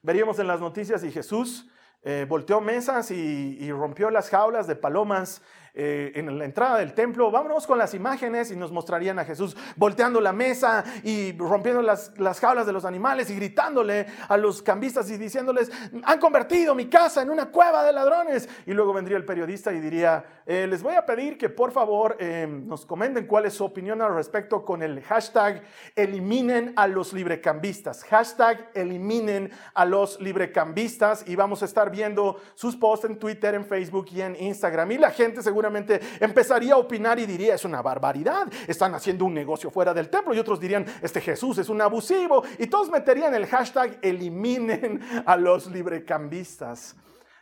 Veríamos 0.00 0.38
en 0.38 0.46
las 0.46 0.60
noticias 0.60 1.04
y 1.04 1.12
Jesús 1.12 1.68
eh, 2.02 2.24
volteó 2.26 2.62
mesas 2.62 3.10
y, 3.10 3.70
rompió 3.72 4.10
las 4.10 4.30
jaulas 4.30 4.66
de 4.66 4.74
palomas 4.74 5.42
eh, 5.74 6.12
en 6.14 6.38
la 6.38 6.44
entrada 6.44 6.78
del 6.78 6.94
templo. 6.94 7.30
Vámonos 7.30 7.66
con 7.66 7.78
las 7.78 7.94
imágenes 7.94 8.50
y 8.50 8.56
nos 8.56 8.72
mostrarían 8.72 9.18
a 9.18 9.24
Jesús 9.24 9.56
volteando 9.76 10.20
la 10.20 10.32
mesa 10.32 10.84
y 11.04 11.36
rompiendo 11.36 11.82
las, 11.82 12.12
las 12.18 12.40
jaulas 12.40 12.66
de 12.66 12.72
los 12.72 12.84
animales 12.84 13.30
y 13.30 13.36
gritándole 13.36 14.06
a 14.28 14.36
los 14.36 14.62
cambistas 14.62 15.10
y 15.10 15.16
diciéndoles, 15.16 15.70
han 16.04 16.18
convertido 16.18 16.74
mi 16.74 16.86
casa 16.86 17.22
en 17.22 17.30
una 17.30 17.46
cueva 17.50 17.84
de 17.84 17.92
ladrones. 17.92 18.48
Y 18.66 18.72
luego 18.72 18.92
vendría 18.92 19.16
el 19.16 19.24
periodista 19.24 19.72
y 19.72 19.80
diría, 19.80 20.24
eh, 20.46 20.66
les 20.66 20.82
voy 20.82 20.94
a 20.94 21.06
pedir 21.06 21.38
que 21.38 21.48
por 21.48 21.72
favor 21.72 22.16
eh, 22.18 22.46
nos 22.48 22.84
comenten 22.86 23.26
cuál 23.26 23.46
es 23.46 23.54
su 23.54 23.64
opinión 23.64 24.02
al 24.02 24.14
respecto 24.14 24.64
con 24.64 24.82
el 24.82 25.02
hashtag 25.02 25.62
eliminen 25.94 26.72
a 26.76 26.86
los 26.86 27.12
librecambistas. 27.12 28.04
Hashtag 28.04 28.70
eliminen 28.74 29.50
a 29.74 29.84
los 29.84 30.20
librecambistas 30.20 31.24
y 31.26 31.36
vamos 31.36 31.62
a 31.62 31.66
estar 31.66 31.90
viendo 31.90 32.40
sus 32.54 32.76
posts 32.76 33.06
en 33.06 33.18
Twitter, 33.18 33.54
en 33.54 33.64
Facebook 33.64 34.06
y 34.12 34.22
en 34.22 34.36
Instagram. 34.36 34.90
Y 34.92 34.98
la 34.98 35.10
gente 35.10 35.42
seguro 35.42 35.59
seguramente 35.60 36.00
empezaría 36.20 36.72
a 36.72 36.78
opinar 36.78 37.18
y 37.18 37.26
diría, 37.26 37.54
es 37.54 37.66
una 37.66 37.82
barbaridad, 37.82 38.50
están 38.66 38.94
haciendo 38.94 39.26
un 39.26 39.34
negocio 39.34 39.70
fuera 39.70 39.92
del 39.92 40.08
templo. 40.08 40.32
Y 40.32 40.38
otros 40.38 40.58
dirían, 40.58 40.86
este 41.02 41.20
Jesús 41.20 41.58
es 41.58 41.68
un 41.68 41.82
abusivo. 41.82 42.42
Y 42.58 42.66
todos 42.66 42.88
meterían 42.88 43.34
el 43.34 43.46
hashtag, 43.46 43.98
eliminen 44.00 45.00
a 45.26 45.36
los 45.36 45.66
librecambistas. 45.66 46.96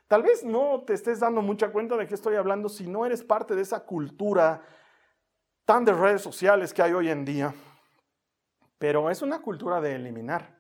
Tal 0.09 0.25
vez 0.25 0.43
no 0.43 0.83
te 0.85 0.95
estés 0.95 1.21
dando 1.21 1.43
mucha 1.43 1.71
cuenta 1.71 1.97
de 1.97 2.09
qué 2.09 2.15
estoy 2.15 2.35
hablando 2.35 2.69
si 2.69 2.89
no 2.89 3.07
eres 3.07 3.23
parte 3.23 3.55
de 3.55 3.63
esa 3.63 3.81
cultura 3.81 4.63
tan 5.65 5.85
de 5.85 5.93
redes 5.93 6.23
sociales 6.23 6.75
que 6.75 6.83
hay 6.83 6.93
hoy 6.93 7.11
en 7.11 7.25
día. 7.25 7.55
Pero 8.79 9.11
es 9.11 9.23
una 9.23 9.41
cultura 9.41 9.81
de 9.81 9.95
eliminar. 9.95 10.59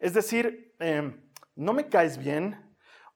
Es 0.00 0.12
decir, 0.12 0.74
em, 0.80 1.30
no 1.54 1.72
me 1.72 1.88
caes 1.88 2.18
bien, 2.18 2.63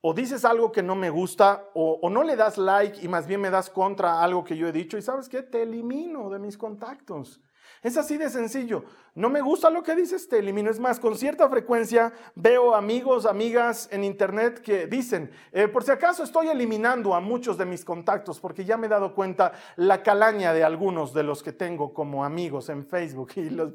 o 0.01 0.15
dices 0.15 0.45
algo 0.45 0.71
que 0.71 0.83
no 0.83 0.95
me 0.95 1.11
gusta 1.11 1.69
o, 1.75 2.09
no 2.11 2.23
le 2.23 2.37
das 2.37 2.57
like 2.59 3.05
y 3.05 3.09
más 3.09 3.27
bien 3.27 3.41
me 3.41 3.51
das 3.51 3.69
contra 3.69 4.23
algo 4.23 4.45
que 4.45 4.57
yo 4.57 4.69
he 4.69 4.73
dicho 4.73 4.97
y 4.97 5.03
sabes 5.03 5.29
qué, 5.29 5.43
te 5.43 5.63
elimino 5.63 6.31
de 6.31 6.39
mis 6.39 6.57
contactos. 6.57 7.41
Es 7.83 7.97
así 7.97 8.17
de 8.17 8.31
sencillo. 8.31 8.85
No 9.15 9.29
me 9.29 9.41
gusta 9.41 9.71
lo 9.71 9.83
que 9.83 9.95
dices, 9.95 10.29
te 10.29 10.39
elimino. 10.39 10.71
Es 10.71 10.81
más, 10.81 10.99
con 10.99 11.17
cierta 11.17 11.49
frecuencia 11.49 12.13
veo 12.35 12.75
amigos, 12.75 13.27
amigas 13.27 13.89
en 13.93 14.05
internet 14.05 14.61
que 14.61 14.87
dicen, 14.87 15.31
eh, 15.53 15.69
por 15.69 15.85
si 15.85 15.91
acaso 15.91 16.23
estoy 16.23 16.49
eliminando 16.49 17.15
a 17.15 17.21
muchos 17.21 17.59
de 17.59 17.67
mis 17.67 17.85
contactos 17.85 18.41
porque 18.41 18.65
ya 18.65 18.77
me 18.77 18.87
he 18.87 18.91
dado 18.91 19.15
cuenta 19.15 19.53
la 19.77 20.03
calaña 20.03 20.53
de 20.53 20.65
algunos 20.65 21.13
de 21.13 21.23
los 21.23 21.43
que 21.43 21.53
tengo 21.53 21.93
como 21.93 22.25
amigos 22.25 22.69
en 22.69 22.85
Facebook 22.87 23.33
y 23.37 23.51
los 23.51 23.75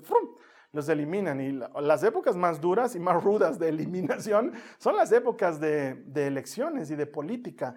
los 0.74 0.90
eliminan. 0.90 1.40
Y 1.40 1.60
las 1.82 2.04
épocas 2.04 2.36
más 2.36 2.60
duras 2.60 2.96
y 2.96 3.00
más 3.00 3.24
rudas 3.24 3.58
de 3.60 3.70
eliminación 3.70 4.52
son 4.78 4.98
las 4.98 5.12
épocas 5.12 5.62
de, 5.62 6.04
elecciones 6.16 6.92
y 6.92 6.96
de 6.96 7.06
política. 7.06 7.76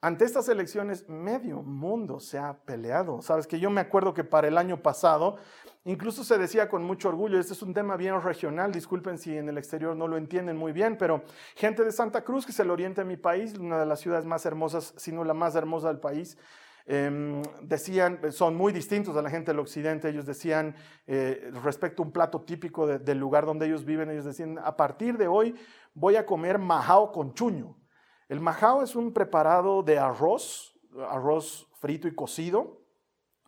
Ante 0.00 0.24
estas 0.24 0.48
elecciones, 0.48 1.08
medio 1.08 1.62
mundo 1.62 2.20
se 2.20 2.38
ha 2.38 2.54
peleado. 2.64 3.20
Sabes 3.20 3.46
que 3.46 3.60
yo 3.60 3.68
me 3.68 3.80
acuerdo 3.80 4.14
que 4.14 4.24
para 4.24 4.48
el 4.48 4.56
año 4.56 4.80
pasado, 4.80 5.36
incluso 5.84 6.22
se 6.24 6.38
decía 6.38 6.68
con 6.68 6.84
mucho 6.84 7.08
orgullo, 7.08 7.38
este 7.38 7.52
es 7.52 7.62
un 7.62 7.74
tema 7.74 7.96
bien 7.96 8.20
regional, 8.22 8.72
disculpen 8.72 9.18
si 9.18 9.36
en 9.36 9.48
el 9.48 9.58
exterior 9.58 9.96
no 9.96 10.06
lo 10.06 10.16
entienden 10.16 10.56
muy 10.56 10.72
bien, 10.72 10.96
pero 10.96 11.24
gente 11.56 11.84
de 11.84 11.90
Santa 11.90 12.22
Cruz, 12.22 12.46
que 12.46 12.52
es 12.52 12.60
el 12.60 12.70
oriente 12.70 13.00
de 13.00 13.08
mi 13.08 13.16
país, 13.16 13.58
una 13.58 13.80
de 13.80 13.86
las 13.86 13.98
ciudades 13.98 14.24
más 14.24 14.46
hermosas, 14.46 14.94
si 14.96 15.10
no 15.10 15.24
la 15.24 15.34
más 15.34 15.56
hermosa 15.56 15.88
del 15.88 15.98
país, 15.98 16.38
Em, 16.90 17.42
decían, 17.60 18.32
son 18.32 18.56
muy 18.56 18.72
distintos 18.72 19.14
a 19.14 19.20
la 19.20 19.28
gente 19.28 19.50
del 19.50 19.58
occidente, 19.58 20.08
ellos 20.08 20.24
decían 20.24 20.74
eh, 21.06 21.50
respecto 21.62 22.02
a 22.02 22.06
un 22.06 22.12
plato 22.12 22.40
típico 22.40 22.86
del 22.86 23.18
lugar 23.18 23.44
donde 23.44 23.66
ellos 23.66 23.84
viven, 23.84 24.08
ellos 24.08 24.24
decían, 24.24 24.58
a 24.58 24.74
partir 24.74 25.18
de 25.18 25.28
hoy 25.28 25.54
voy 25.92 26.16
a 26.16 26.24
comer 26.24 26.58
majao 26.58 27.12
con 27.12 27.34
chuño. 27.34 27.76
El 28.30 28.40
majao 28.40 28.82
es 28.82 28.96
un 28.96 29.12
preparado 29.12 29.82
de 29.82 29.98
arroz, 29.98 30.80
arroz 31.10 31.68
frito 31.74 32.08
y 32.08 32.14
cocido, 32.14 32.80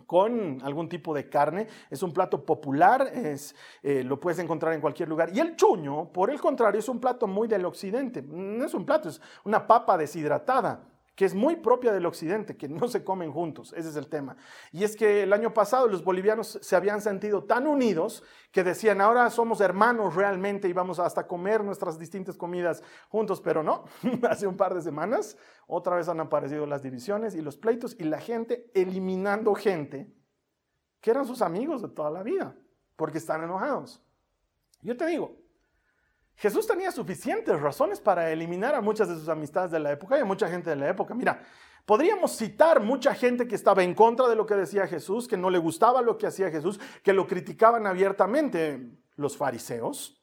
con 0.07 0.61
algún 0.63 0.91
tipo 0.91 1.15
de 1.15 1.31
carne. 1.31 1.67
Es 1.89 2.03
un 2.03 2.13
plato 2.13 2.45
popular, 2.45 3.11
es, 3.11 3.57
eh, 3.83 4.05
lo 4.05 4.21
puedes 4.21 4.39
encontrar 4.39 4.75
en 4.75 4.83
cualquier 4.83 5.09
lugar. 5.09 5.31
Y 5.35 5.41
el 5.41 5.57
chuño, 5.57 6.13
por 6.13 6.31
el 6.31 6.39
contrario, 6.39 6.79
es 6.79 6.89
un 6.91 7.01
plato 7.01 7.27
muy 7.27 7.49
del 7.49 7.65
occidente. 7.65 8.21
No 8.21 8.67
es 8.67 8.75
un 8.75 8.85
plato, 8.85 9.09
es 9.09 9.19
una 9.45 9.67
papa 9.67 9.97
deshidratada 9.97 10.90
que 11.21 11.27
es 11.27 11.35
muy 11.35 11.57
propia 11.57 11.93
del 11.93 12.07
occidente, 12.07 12.57
que 12.57 12.67
no 12.67 12.89
se 12.89 13.05
comen 13.05 13.31
juntos, 13.31 13.75
ese 13.77 13.91
es 13.91 13.97
el 13.97 14.09
tema. 14.09 14.39
Y 14.73 14.85
es 14.85 14.97
que 14.97 15.25
el 15.25 15.35
año 15.35 15.53
pasado 15.53 15.87
los 15.87 16.03
bolivianos 16.03 16.59
se 16.63 16.77
habían 16.77 17.03
sentido 17.03 17.45
tan 17.45 17.67
unidos 17.67 18.23
que 18.51 18.65
decían, 18.65 19.03
ahora 19.03 19.29
somos 19.29 19.61
hermanos 19.61 20.15
realmente 20.15 20.67
y 20.67 20.73
vamos 20.73 20.99
hasta 20.99 21.27
comer 21.27 21.63
nuestras 21.63 21.99
distintas 21.99 22.39
comidas 22.39 22.83
juntos, 23.11 23.43
pero 23.43 23.63
no, 23.63 23.85
hace 24.31 24.47
un 24.47 24.57
par 24.57 24.75
de 24.75 24.81
semanas 24.81 25.37
otra 25.67 25.97
vez 25.97 26.09
han 26.09 26.21
aparecido 26.21 26.65
las 26.65 26.83
divisiones 26.83 27.35
y 27.35 27.43
los 27.43 27.59
pleitos 27.59 27.97
y 27.99 28.05
la 28.05 28.19
gente 28.19 28.71
eliminando 28.73 29.55
gente 29.55 30.11
que 31.03 31.11
eran 31.11 31.27
sus 31.27 31.43
amigos 31.43 31.83
de 31.83 31.89
toda 31.89 32.11
la 32.11 32.23
vida, 32.23 32.57
porque 32.97 33.19
están 33.19 33.45
enojados. 33.45 34.03
Yo 34.81 34.97
te 34.97 35.05
digo, 35.05 35.37
Jesús 36.41 36.67
tenía 36.67 36.91
suficientes 36.91 37.61
razones 37.61 38.01
para 38.01 38.31
eliminar 38.31 38.75
a 38.75 38.81
muchas 38.81 39.11
de 39.11 39.15
sus 39.15 39.29
amistades 39.29 39.71
de 39.71 39.79
la 39.79 39.93
época 39.93 40.17
y 40.17 40.23
a 40.23 40.25
mucha 40.25 40.49
gente 40.49 40.71
de 40.71 40.77
la 40.77 40.89
época. 40.89 41.13
Mira, 41.13 41.45
podríamos 41.85 42.35
citar 42.35 42.81
mucha 42.81 43.15
gente 43.15 43.47
que 43.47 43.55
estaba 43.55 43.83
en 43.83 43.95
contra 43.95 44.27
de 44.27 44.37
lo 44.37 44.47
que 44.47 44.55
decía 44.55 44.87
Jesús, 44.87 45.29
que 45.29 45.37
no 45.37 45.51
le 45.51 45.59
gustaba 45.59 46.01
lo 46.01 46.17
que 46.17 46.27
hacía 46.27 46.51
Jesús, 46.51 46.81
que 47.05 47.13
lo 47.13 47.27
criticaban 47.27 47.87
abiertamente. 47.87 48.81
Los 49.17 49.37
fariseos, 49.37 50.19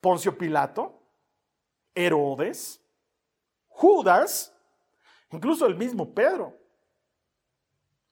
Poncio 0.00 0.38
Pilato, 0.38 1.02
Herodes, 1.94 2.80
Judas, 3.68 4.56
incluso 5.30 5.66
el 5.66 5.76
mismo 5.76 6.14
Pedro. 6.14 6.56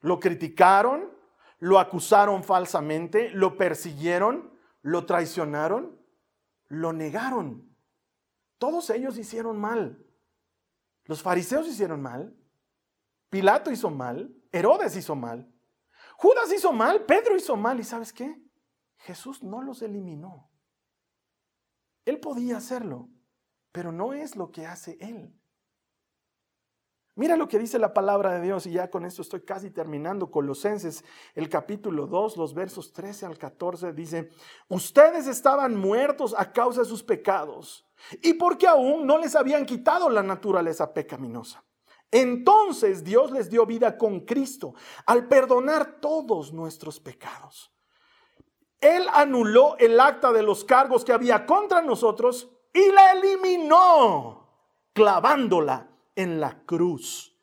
Lo 0.02 0.20
criticaron, 0.20 1.10
lo 1.60 1.78
acusaron 1.78 2.44
falsamente, 2.44 3.30
lo 3.30 3.56
persiguieron, 3.56 4.52
lo 4.82 5.06
traicionaron 5.06 6.03
lo 6.68 6.92
negaron. 6.92 7.74
Todos 8.58 8.90
ellos 8.90 9.18
hicieron 9.18 9.60
mal. 9.60 10.04
Los 11.04 11.22
fariseos 11.22 11.66
hicieron 11.68 12.00
mal. 12.00 12.36
Pilato 13.28 13.70
hizo 13.70 13.90
mal. 13.90 14.34
Herodes 14.52 14.96
hizo 14.96 15.14
mal. 15.14 15.52
Judas 16.16 16.52
hizo 16.52 16.72
mal. 16.72 17.04
Pedro 17.04 17.36
hizo 17.36 17.56
mal. 17.56 17.78
¿Y 17.80 17.84
sabes 17.84 18.12
qué? 18.12 18.42
Jesús 18.98 19.42
no 19.42 19.62
los 19.62 19.82
eliminó. 19.82 20.50
Él 22.04 22.20
podía 22.20 22.58
hacerlo, 22.58 23.08
pero 23.72 23.92
no 23.92 24.12
es 24.12 24.36
lo 24.36 24.50
que 24.50 24.66
hace 24.66 24.96
Él. 25.00 25.38
Mira 27.16 27.36
lo 27.36 27.46
que 27.46 27.60
dice 27.60 27.78
la 27.78 27.94
palabra 27.94 28.32
de 28.32 28.40
Dios 28.40 28.66
y 28.66 28.72
ya 28.72 28.90
con 28.90 29.04
esto 29.04 29.22
estoy 29.22 29.42
casi 29.42 29.70
terminando. 29.70 30.32
Colosenses, 30.32 31.04
el 31.36 31.48
capítulo 31.48 32.08
2, 32.08 32.36
los 32.36 32.54
versos 32.54 32.92
13 32.92 33.26
al 33.26 33.38
14 33.38 33.92
dice, 33.92 34.30
ustedes 34.68 35.28
estaban 35.28 35.76
muertos 35.76 36.34
a 36.36 36.50
causa 36.50 36.80
de 36.80 36.88
sus 36.88 37.04
pecados 37.04 37.86
y 38.20 38.34
porque 38.34 38.66
aún 38.66 39.06
no 39.06 39.16
les 39.18 39.36
habían 39.36 39.64
quitado 39.64 40.10
la 40.10 40.24
naturaleza 40.24 40.92
pecaminosa. 40.92 41.62
Entonces 42.10 43.04
Dios 43.04 43.30
les 43.30 43.48
dio 43.48 43.64
vida 43.64 43.96
con 43.96 44.20
Cristo 44.20 44.74
al 45.06 45.28
perdonar 45.28 46.00
todos 46.00 46.52
nuestros 46.52 46.98
pecados. 46.98 47.72
Él 48.80 49.06
anuló 49.12 49.76
el 49.78 50.00
acta 50.00 50.32
de 50.32 50.42
los 50.42 50.64
cargos 50.64 51.04
que 51.04 51.12
había 51.12 51.46
contra 51.46 51.80
nosotros 51.80 52.50
y 52.72 52.90
la 52.90 53.12
eliminó, 53.12 54.48
clavándola 54.92 55.93
en 56.16 56.40
la 56.40 56.62
cruz. 56.64 57.34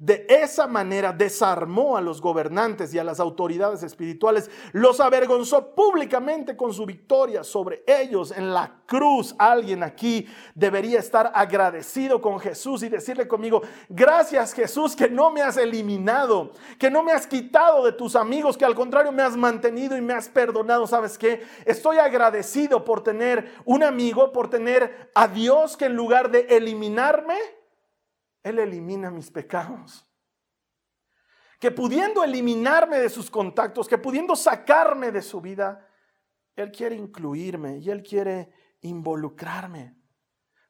De 0.00 0.24
esa 0.30 0.66
manera 0.66 1.12
desarmó 1.12 1.94
a 1.94 2.00
los 2.00 2.22
gobernantes 2.22 2.94
y 2.94 2.98
a 2.98 3.04
las 3.04 3.20
autoridades 3.20 3.82
espirituales, 3.82 4.50
los 4.72 4.98
avergonzó 4.98 5.74
públicamente 5.74 6.56
con 6.56 6.72
su 6.72 6.86
victoria 6.86 7.44
sobre 7.44 7.84
ellos 7.86 8.32
en 8.34 8.54
la 8.54 8.80
cruz. 8.86 9.34
Alguien 9.38 9.82
aquí 9.82 10.26
debería 10.54 11.00
estar 11.00 11.30
agradecido 11.34 12.22
con 12.22 12.40
Jesús 12.40 12.82
y 12.82 12.88
decirle 12.88 13.28
conmigo, 13.28 13.60
gracias 13.90 14.54
Jesús 14.54 14.96
que 14.96 15.10
no 15.10 15.30
me 15.30 15.42
has 15.42 15.58
eliminado, 15.58 16.52
que 16.78 16.90
no 16.90 17.02
me 17.02 17.12
has 17.12 17.26
quitado 17.26 17.84
de 17.84 17.92
tus 17.92 18.16
amigos, 18.16 18.56
que 18.56 18.64
al 18.64 18.74
contrario 18.74 19.12
me 19.12 19.22
has 19.22 19.36
mantenido 19.36 19.98
y 19.98 20.00
me 20.00 20.14
has 20.14 20.30
perdonado. 20.30 20.86
¿Sabes 20.86 21.18
qué? 21.18 21.42
Estoy 21.66 21.98
agradecido 21.98 22.86
por 22.86 23.02
tener 23.02 23.52
un 23.66 23.82
amigo, 23.82 24.32
por 24.32 24.48
tener 24.48 25.10
a 25.14 25.28
Dios 25.28 25.76
que 25.76 25.84
en 25.84 25.94
lugar 25.94 26.30
de 26.30 26.46
eliminarme, 26.48 27.36
él 28.42 28.58
elimina 28.58 29.10
mis 29.10 29.30
pecados. 29.30 30.06
Que 31.58 31.70
pudiendo 31.70 32.24
eliminarme 32.24 32.98
de 32.98 33.10
sus 33.10 33.30
contactos, 33.30 33.86
que 33.86 33.98
pudiendo 33.98 34.34
sacarme 34.34 35.12
de 35.12 35.20
su 35.20 35.40
vida, 35.40 35.86
Él 36.56 36.72
quiere 36.72 36.96
incluirme 36.96 37.78
y 37.78 37.90
Él 37.90 38.02
quiere 38.02 38.50
involucrarme. 38.80 39.94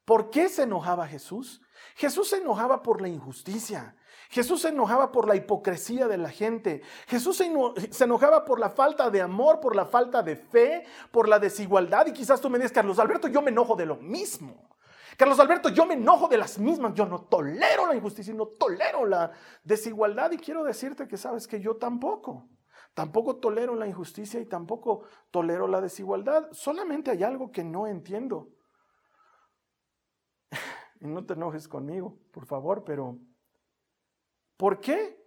¿Por 0.05 0.31
qué 0.31 0.49
se 0.49 0.65
enojaba 0.65 1.07
Jesús? 1.07 1.63
Jesús 1.95 2.31
se 2.31 2.39
enojaba 2.39 2.83
por 2.83 3.01
la 3.01 3.09
injusticia. 3.09 3.95
Jesús 4.31 4.63
se 4.63 4.69
enojaba 4.69 5.13
por 5.13 5.29
la 5.29 5.37
hipocresía 5.37 6.09
de 6.09 6.19
la 6.19 6.31
gente. 6.31 6.83
Jesús 7.07 7.37
se, 7.37 8.05
enojaba 8.05 8.45
por 8.45 8.59
la 8.59 8.71
falta 8.71 9.11
de 9.11 9.23
amor, 9.23 9.61
por 9.61 9.77
la 9.77 9.87
falta 9.87 10.23
de 10.23 10.35
fe, 10.35 10.85
por 11.13 11.29
la 11.29 11.39
desigualdad. 11.39 12.07
Y 12.07 12.13
quizás 12.13 12.41
tú 12.41 12.51
me 12.51 12.59
digas, 12.59 12.73
Carlos 12.73 12.99
Alberto, 12.99 13.29
yo 13.29 13.43
me 13.43 13.51
enojo 13.51 13.77
de 13.77 13.87
lo 13.87 13.97
mismo. 13.97 14.69
Carlos 15.17 15.39
Alberto, 15.41 15.69
yo 15.69 15.87
me 15.87 15.95
enojo 15.95 16.29
de 16.29 16.39
las 16.39 16.59
mismas, 16.59 16.95
yo 16.95 17.07
no 17.07 17.23
tolero 17.23 17.87
la 17.87 17.95
injusticia, 17.95 18.33
no 18.35 18.47
tolero 18.47 19.07
la 19.07 19.33
desigualdad 19.65 20.31
y 20.33 20.39
quiero 20.39 20.65
decirte 20.65 21.09
que 21.09 21.17
sabes 21.17 21.47
que 21.47 21.61
yo 21.61 21.77
tampoco. 21.77 22.49
Tampoco 22.95 23.37
tolero 23.37 23.75
la 23.75 23.87
injusticia 23.87 24.41
y 24.41 24.47
tampoco 24.47 25.05
tolero 25.31 25.69
la 25.69 25.81
desigualdad. 25.81 26.49
Solamente 26.53 27.11
hay 27.11 27.23
algo 27.23 27.51
que 27.51 27.65
no 27.65 27.87
entiendo. 27.87 28.49
Y 31.03 31.07
no 31.07 31.25
te 31.25 31.33
enojes 31.33 31.67
conmigo, 31.67 32.19
por 32.31 32.45
favor, 32.45 32.85
pero 32.85 33.19
¿por 34.59 34.81
qué 34.81 35.21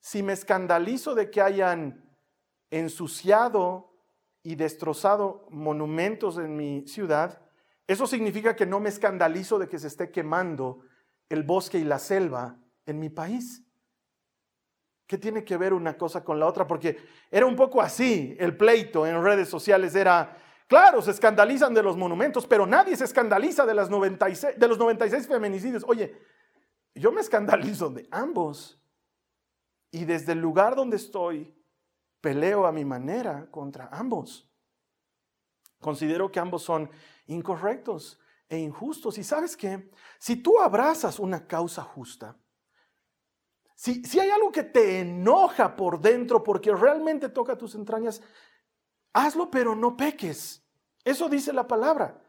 si 0.00 0.22
me 0.22 0.34
escandalizo 0.34 1.14
de 1.14 1.30
que 1.30 1.40
hayan 1.40 2.04
ensuciado 2.70 3.90
y 4.42 4.54
destrozado 4.54 5.46
monumentos 5.50 6.38
en 6.38 6.56
mi 6.56 6.86
ciudad, 6.86 7.40
eso 7.90 8.06
significa 8.06 8.54
que 8.54 8.66
no 8.66 8.78
me 8.78 8.88
escandalizo 8.88 9.58
de 9.58 9.68
que 9.68 9.76
se 9.76 9.88
esté 9.88 10.12
quemando 10.12 10.82
el 11.28 11.42
bosque 11.42 11.76
y 11.76 11.82
la 11.82 11.98
selva 11.98 12.56
en 12.86 13.00
mi 13.00 13.08
país. 13.08 13.64
¿Qué 15.08 15.18
tiene 15.18 15.42
que 15.42 15.56
ver 15.56 15.72
una 15.72 15.98
cosa 15.98 16.22
con 16.22 16.38
la 16.38 16.46
otra? 16.46 16.68
Porque 16.68 16.98
era 17.32 17.46
un 17.46 17.56
poco 17.56 17.82
así 17.82 18.36
el 18.38 18.56
pleito 18.56 19.08
en 19.08 19.20
redes 19.24 19.48
sociales. 19.48 19.96
Era, 19.96 20.36
claro, 20.68 21.02
se 21.02 21.10
escandalizan 21.10 21.74
de 21.74 21.82
los 21.82 21.96
monumentos, 21.96 22.46
pero 22.46 22.64
nadie 22.64 22.96
se 22.96 23.02
escandaliza 23.02 23.66
de, 23.66 23.74
las 23.74 23.90
96, 23.90 24.56
de 24.56 24.68
los 24.68 24.78
96 24.78 25.26
feminicidios. 25.26 25.84
Oye, 25.88 26.16
yo 26.94 27.10
me 27.10 27.22
escandalizo 27.22 27.90
de 27.90 28.06
ambos. 28.12 28.80
Y 29.90 30.04
desde 30.04 30.30
el 30.30 30.38
lugar 30.38 30.76
donde 30.76 30.96
estoy, 30.96 31.60
peleo 32.20 32.66
a 32.66 32.70
mi 32.70 32.84
manera 32.84 33.50
contra 33.50 33.88
ambos. 33.90 34.48
Considero 35.80 36.30
que 36.30 36.38
ambos 36.38 36.62
son 36.62 36.88
incorrectos 37.32 38.18
e 38.48 38.58
injustos. 38.58 39.18
Y 39.18 39.24
sabes 39.24 39.56
qué, 39.56 39.90
si 40.18 40.36
tú 40.36 40.58
abrazas 40.58 41.18
una 41.18 41.46
causa 41.46 41.82
justa, 41.82 42.36
si, 43.74 44.04
si 44.04 44.20
hay 44.20 44.30
algo 44.30 44.52
que 44.52 44.62
te 44.62 45.00
enoja 45.00 45.74
por 45.74 46.00
dentro 46.00 46.42
porque 46.42 46.74
realmente 46.74 47.28
toca 47.28 47.56
tus 47.56 47.74
entrañas, 47.74 48.20
hazlo 49.12 49.50
pero 49.50 49.74
no 49.74 49.96
peques. 49.96 50.62
Eso 51.04 51.28
dice 51.28 51.52
la 51.52 51.66
palabra. 51.66 52.22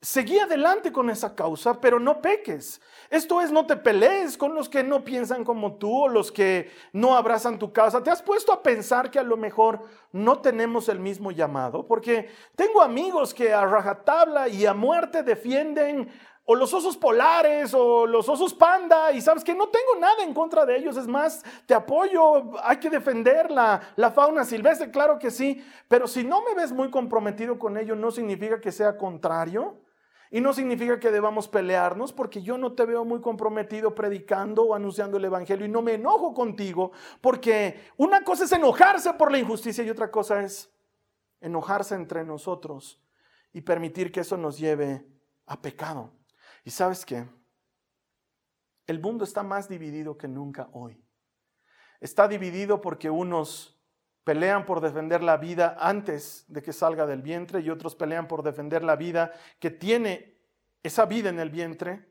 Seguí 0.00 0.38
adelante 0.38 0.92
con 0.92 1.10
esa 1.10 1.34
causa, 1.34 1.80
pero 1.80 1.98
no 1.98 2.22
peques. 2.22 2.80
Esto 3.10 3.40
es, 3.40 3.50
no 3.50 3.66
te 3.66 3.74
pelees 3.74 4.38
con 4.38 4.54
los 4.54 4.68
que 4.68 4.84
no 4.84 5.02
piensan 5.02 5.42
como 5.42 5.74
tú 5.74 6.04
o 6.04 6.08
los 6.08 6.30
que 6.30 6.70
no 6.92 7.16
abrazan 7.16 7.58
tu 7.58 7.72
causa. 7.72 8.00
¿Te 8.00 8.10
has 8.10 8.22
puesto 8.22 8.52
a 8.52 8.62
pensar 8.62 9.10
que 9.10 9.18
a 9.18 9.24
lo 9.24 9.36
mejor 9.36 9.80
no 10.12 10.40
tenemos 10.40 10.88
el 10.88 11.00
mismo 11.00 11.32
llamado? 11.32 11.84
Porque 11.84 12.30
tengo 12.54 12.80
amigos 12.80 13.34
que 13.34 13.52
a 13.52 13.66
rajatabla 13.66 14.48
y 14.48 14.66
a 14.66 14.72
muerte 14.72 15.24
defienden 15.24 16.08
o 16.44 16.54
los 16.54 16.72
osos 16.72 16.96
polares 16.96 17.74
o 17.74 18.06
los 18.06 18.28
osos 18.28 18.54
panda 18.54 19.10
y 19.10 19.20
sabes 19.20 19.42
que 19.42 19.54
no 19.54 19.68
tengo 19.68 19.96
nada 19.98 20.22
en 20.22 20.32
contra 20.32 20.64
de 20.64 20.78
ellos, 20.78 20.96
es 20.96 21.08
más, 21.08 21.44
te 21.66 21.74
apoyo, 21.74 22.56
hay 22.62 22.78
que 22.78 22.88
defender 22.88 23.50
la, 23.50 23.82
la, 23.96 24.12
fauna 24.12 24.44
silvestre, 24.46 24.90
claro 24.90 25.18
que 25.18 25.30
sí, 25.30 25.62
pero 25.88 26.06
si 26.06 26.24
no 26.24 26.40
me 26.42 26.54
ves 26.54 26.72
muy 26.72 26.88
comprometido 26.88 27.58
con 27.58 27.76
ello, 27.76 27.94
no 27.96 28.10
significa 28.10 28.62
que 28.62 28.72
sea 28.72 28.96
contrario. 28.96 29.76
Y 30.30 30.40
no 30.40 30.52
significa 30.52 31.00
que 31.00 31.10
debamos 31.10 31.48
pelearnos 31.48 32.12
porque 32.12 32.42
yo 32.42 32.58
no 32.58 32.74
te 32.74 32.84
veo 32.84 33.04
muy 33.04 33.20
comprometido 33.20 33.94
predicando 33.94 34.64
o 34.64 34.74
anunciando 34.74 35.16
el 35.16 35.24
Evangelio 35.24 35.64
y 35.64 35.70
no 35.70 35.80
me 35.80 35.94
enojo 35.94 36.34
contigo 36.34 36.92
porque 37.20 37.80
una 37.96 38.22
cosa 38.24 38.44
es 38.44 38.52
enojarse 38.52 39.14
por 39.14 39.32
la 39.32 39.38
injusticia 39.38 39.84
y 39.84 39.90
otra 39.90 40.10
cosa 40.10 40.42
es 40.42 40.70
enojarse 41.40 41.94
entre 41.94 42.24
nosotros 42.24 43.02
y 43.52 43.62
permitir 43.62 44.12
que 44.12 44.20
eso 44.20 44.36
nos 44.36 44.58
lleve 44.58 45.06
a 45.46 45.60
pecado. 45.62 46.12
Y 46.64 46.70
sabes 46.70 47.06
qué? 47.06 47.26
El 48.86 49.00
mundo 49.00 49.24
está 49.24 49.42
más 49.42 49.68
dividido 49.68 50.18
que 50.18 50.28
nunca 50.28 50.68
hoy. 50.72 51.02
Está 52.00 52.28
dividido 52.28 52.80
porque 52.80 53.10
unos 53.10 53.77
pelean 54.24 54.66
por 54.66 54.80
defender 54.80 55.22
la 55.22 55.36
vida 55.36 55.76
antes 55.80 56.44
de 56.48 56.62
que 56.62 56.72
salga 56.72 57.06
del 57.06 57.22
vientre 57.22 57.60
y 57.60 57.70
otros 57.70 57.94
pelean 57.94 58.28
por 58.28 58.42
defender 58.42 58.84
la 58.84 58.96
vida 58.96 59.32
que 59.58 59.70
tiene 59.70 60.34
esa 60.82 61.06
vida 61.06 61.30
en 61.30 61.38
el 61.38 61.50
vientre. 61.50 62.06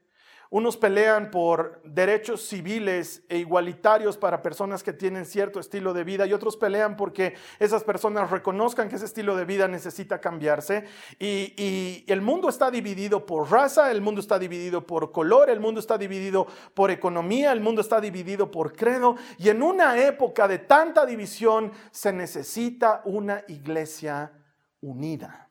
Unos 0.50 0.78
pelean 0.78 1.30
por 1.30 1.82
derechos 1.84 2.48
civiles 2.48 3.24
e 3.28 3.38
igualitarios 3.38 4.18
para 4.18 4.42
personas 4.42 4.82
que 4.82 4.94
tienen 4.94 5.26
cierto 5.26 5.60
estilo 5.60 5.94
de 5.94 6.04
vida 6.04 6.26
y 6.26 6.34
otros 6.34 6.56
pelean 6.56 6.96
porque 6.96 7.36
esas 7.60 7.84
personas 7.84 8.32
reconozcan 8.32 8.88
que 8.88 8.96
ese 8.96 9.06
estilo 9.06 9.36
de 9.36 9.46
vida 9.46 9.68
necesita 9.68 10.22
cambiarse. 10.22 10.86
Y, 11.20 12.04
el 12.08 12.22
mundo 12.22 12.50
está 12.50 12.72
dividido 12.72 13.26
por 13.26 13.52
raza, 13.52 13.92
el 13.92 14.02
mundo 14.02 14.22
está 14.22 14.40
dividido 14.40 14.86
por 14.86 15.12
color, 15.12 15.50
el 15.50 15.60
mundo 15.60 15.80
está 15.80 15.98
dividido 15.98 16.48
por 16.74 16.90
economía, 16.92 17.52
el 17.52 17.60
mundo 17.60 17.82
está 17.82 18.00
dividido 18.00 18.50
por 18.50 18.74
credo. 18.74 19.16
Y 19.38 19.50
en 19.50 19.62
una 19.62 19.98
época 19.98 20.48
de 20.48 20.60
tanta 20.60 21.06
división 21.06 21.72
se 21.92 22.14
necesita 22.14 23.02
una 23.06 23.44
iglesia 23.48 24.32
unida. 24.82 25.47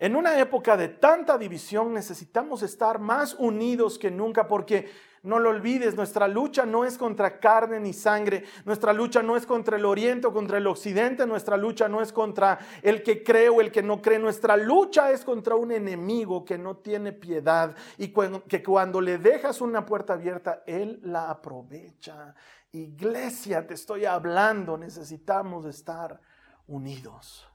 En 0.00 0.14
una 0.14 0.38
época 0.38 0.76
de 0.76 0.86
tanta 0.86 1.36
división 1.36 1.92
necesitamos 1.92 2.62
estar 2.62 3.00
más 3.00 3.34
unidos 3.34 3.98
que 3.98 4.12
nunca 4.12 4.46
porque 4.46 4.88
no 5.24 5.40
lo 5.40 5.50
olvides, 5.50 5.96
nuestra 5.96 6.28
lucha 6.28 6.64
no 6.64 6.84
es 6.84 6.96
contra 6.96 7.40
carne 7.40 7.80
ni 7.80 7.92
sangre, 7.92 8.44
nuestra 8.64 8.92
lucha 8.92 9.22
no 9.22 9.36
es 9.36 9.44
contra 9.44 9.76
el 9.76 9.84
oriente 9.84 10.28
o 10.28 10.32
contra 10.32 10.58
el 10.58 10.68
occidente, 10.68 11.26
nuestra 11.26 11.56
lucha 11.56 11.88
no 11.88 12.00
es 12.00 12.12
contra 12.12 12.60
el 12.80 13.02
que 13.02 13.24
cree 13.24 13.48
o 13.48 13.60
el 13.60 13.72
que 13.72 13.82
no 13.82 14.00
cree, 14.00 14.20
nuestra 14.20 14.56
lucha 14.56 15.10
es 15.10 15.24
contra 15.24 15.56
un 15.56 15.72
enemigo 15.72 16.44
que 16.44 16.58
no 16.58 16.76
tiene 16.76 17.12
piedad 17.12 17.74
y 17.96 18.14
que 18.46 18.62
cuando 18.62 19.00
le 19.00 19.18
dejas 19.18 19.60
una 19.60 19.84
puerta 19.84 20.12
abierta, 20.12 20.62
él 20.64 21.00
la 21.02 21.28
aprovecha. 21.28 22.36
Iglesia, 22.70 23.66
te 23.66 23.74
estoy 23.74 24.04
hablando, 24.04 24.78
necesitamos 24.78 25.66
estar 25.66 26.20
unidos. 26.68 27.47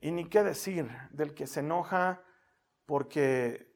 Y 0.00 0.10
ni 0.12 0.28
qué 0.28 0.42
decir 0.42 0.90
del 1.10 1.34
que 1.34 1.46
se 1.46 1.60
enoja 1.60 2.22
porque 2.86 3.70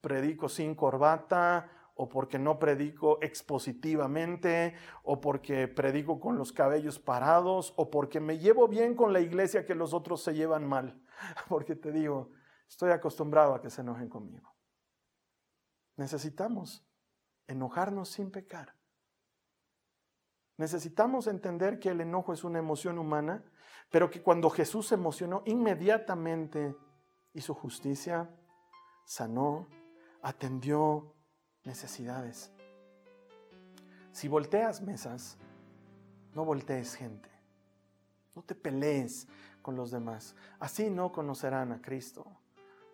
predico 0.00 0.48
sin 0.48 0.74
corbata 0.74 1.70
o 1.94 2.08
porque 2.08 2.38
no 2.38 2.58
predico 2.58 3.18
expositivamente 3.22 4.74
o 5.02 5.20
porque 5.20 5.68
predico 5.68 6.20
con 6.20 6.36
los 6.36 6.52
cabellos 6.52 6.98
parados 6.98 7.74
o 7.76 7.90
porque 7.90 8.20
me 8.20 8.38
llevo 8.38 8.68
bien 8.68 8.94
con 8.94 9.12
la 9.12 9.20
iglesia 9.20 9.64
que 9.64 9.74
los 9.74 9.94
otros 9.94 10.22
se 10.22 10.34
llevan 10.34 10.68
mal. 10.68 11.02
Porque 11.48 11.76
te 11.76 11.92
digo, 11.92 12.30
estoy 12.68 12.90
acostumbrado 12.90 13.54
a 13.54 13.60
que 13.60 13.70
se 13.70 13.82
enojen 13.82 14.08
conmigo. 14.08 14.56
Necesitamos 15.96 16.84
enojarnos 17.46 18.08
sin 18.08 18.30
pecar. 18.30 18.74
Necesitamos 20.56 21.26
entender 21.26 21.78
que 21.78 21.90
el 21.90 22.00
enojo 22.00 22.32
es 22.32 22.44
una 22.44 22.58
emoción 22.58 22.98
humana 22.98 23.44
pero 23.92 24.10
que 24.10 24.22
cuando 24.22 24.48
Jesús 24.50 24.88
se 24.88 24.94
emocionó, 24.94 25.42
inmediatamente 25.44 26.74
hizo 27.34 27.54
justicia, 27.54 28.28
sanó, 29.04 29.68
atendió 30.22 31.14
necesidades. 31.62 32.50
Si 34.10 34.28
volteas 34.28 34.80
mesas, 34.80 35.36
no 36.34 36.44
voltees 36.46 36.94
gente. 36.94 37.28
No 38.34 38.42
te 38.42 38.54
pelees 38.54 39.28
con 39.60 39.76
los 39.76 39.90
demás. 39.90 40.34
Así 40.58 40.88
no 40.88 41.12
conocerán 41.12 41.70
a 41.72 41.82
Cristo. 41.82 42.26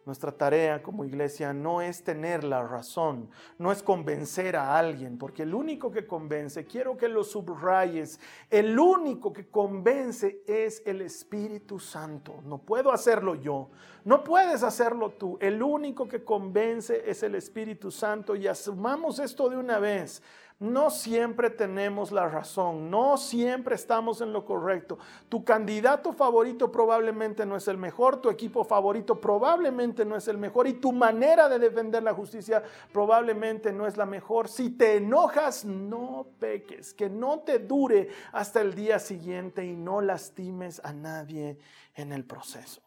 Nuestra 0.09 0.33
tarea 0.33 0.83
como 0.83 1.05
iglesia 1.05 1.53
no 1.53 1.83
es 1.83 2.03
tener 2.03 2.43
la 2.43 2.67
razón, 2.67 3.29
no 3.59 3.71
es 3.71 3.83
convencer 3.83 4.57
a 4.57 4.79
alguien, 4.79 5.19
porque 5.19 5.43
el 5.43 5.53
único 5.53 5.91
que 5.91 6.07
convence, 6.07 6.65
quiero 6.65 6.97
que 6.97 7.09
lo 7.09 7.23
subrayes, 7.23 8.19
el 8.49 8.79
único 8.79 9.35
que 9.35 9.49
convence 9.49 10.41
es 10.47 10.83
el 10.87 11.03
Espíritu 11.03 11.79
Santo. 11.79 12.41
No 12.47 12.57
puedo 12.57 12.91
hacerlo 12.91 13.35
yo, 13.35 13.69
no 14.07 14.25
puedes 14.25 14.63
hacerlo 14.63 15.11
tú. 15.11 15.37
El 15.43 15.63
único 15.63 16.09
que 16.09 16.25
convence 16.25 17.03
es 17.05 17.23
el 17.23 17.35
Espíritu 17.35 17.91
Santo 17.91 18.35
y 18.35 18.47
asumamos 18.47 19.19
esto 19.19 19.51
de 19.51 19.59
una 19.59 19.79
vez. 19.79 20.23
No 20.61 20.91
siempre 20.91 21.51
tenemos 21.51 22.11
la 22.11 22.29
razón, 22.29 22.91
no 22.91 23.17
siempre 23.17 23.77
estamos 23.77 24.21
en 24.21 24.33
lo 24.33 24.45
correcto. 24.45 24.99
Tu 25.29 25.45
candidato 25.45 26.13
favorito 26.13 26.73
probablemente 26.73 27.47
no 27.47 27.55
es 27.55 27.69
el 27.69 27.77
mejor, 27.77 28.21
tu 28.21 28.29
equipo 28.29 28.65
favorito 28.65 29.21
probablemente 29.21 30.05
no 30.05 30.17
es 30.17 30.27
el 30.27 30.37
mejor 30.37 30.67
y 30.67 30.73
tu 30.73 30.91
manera 30.91 31.49
de 31.49 31.61
defender 31.61 32.03
la 32.03 32.13
justicia 32.13 32.65
probablemente 32.93 33.73
no 33.73 33.87
es 33.87 33.97
la 33.97 34.05
mejor. 34.05 34.49
Si 34.49 34.71
te 34.71 34.97
enojas, 34.97 35.65
no 35.65 36.27
peques, 36.41 36.93
que 36.93 37.09
no 37.09 37.39
te 37.39 37.61
dure 37.61 38.09
hasta 38.33 38.61
el 38.61 38.75
día 38.75 38.99
siguiente 38.99 39.65
y 39.65 39.77
no 39.77 40.01
lastimes 40.01 40.81
a 40.85 40.93
nadie 40.93 41.57
en 41.95 42.11
el 42.11 42.25
proceso. 42.25 42.83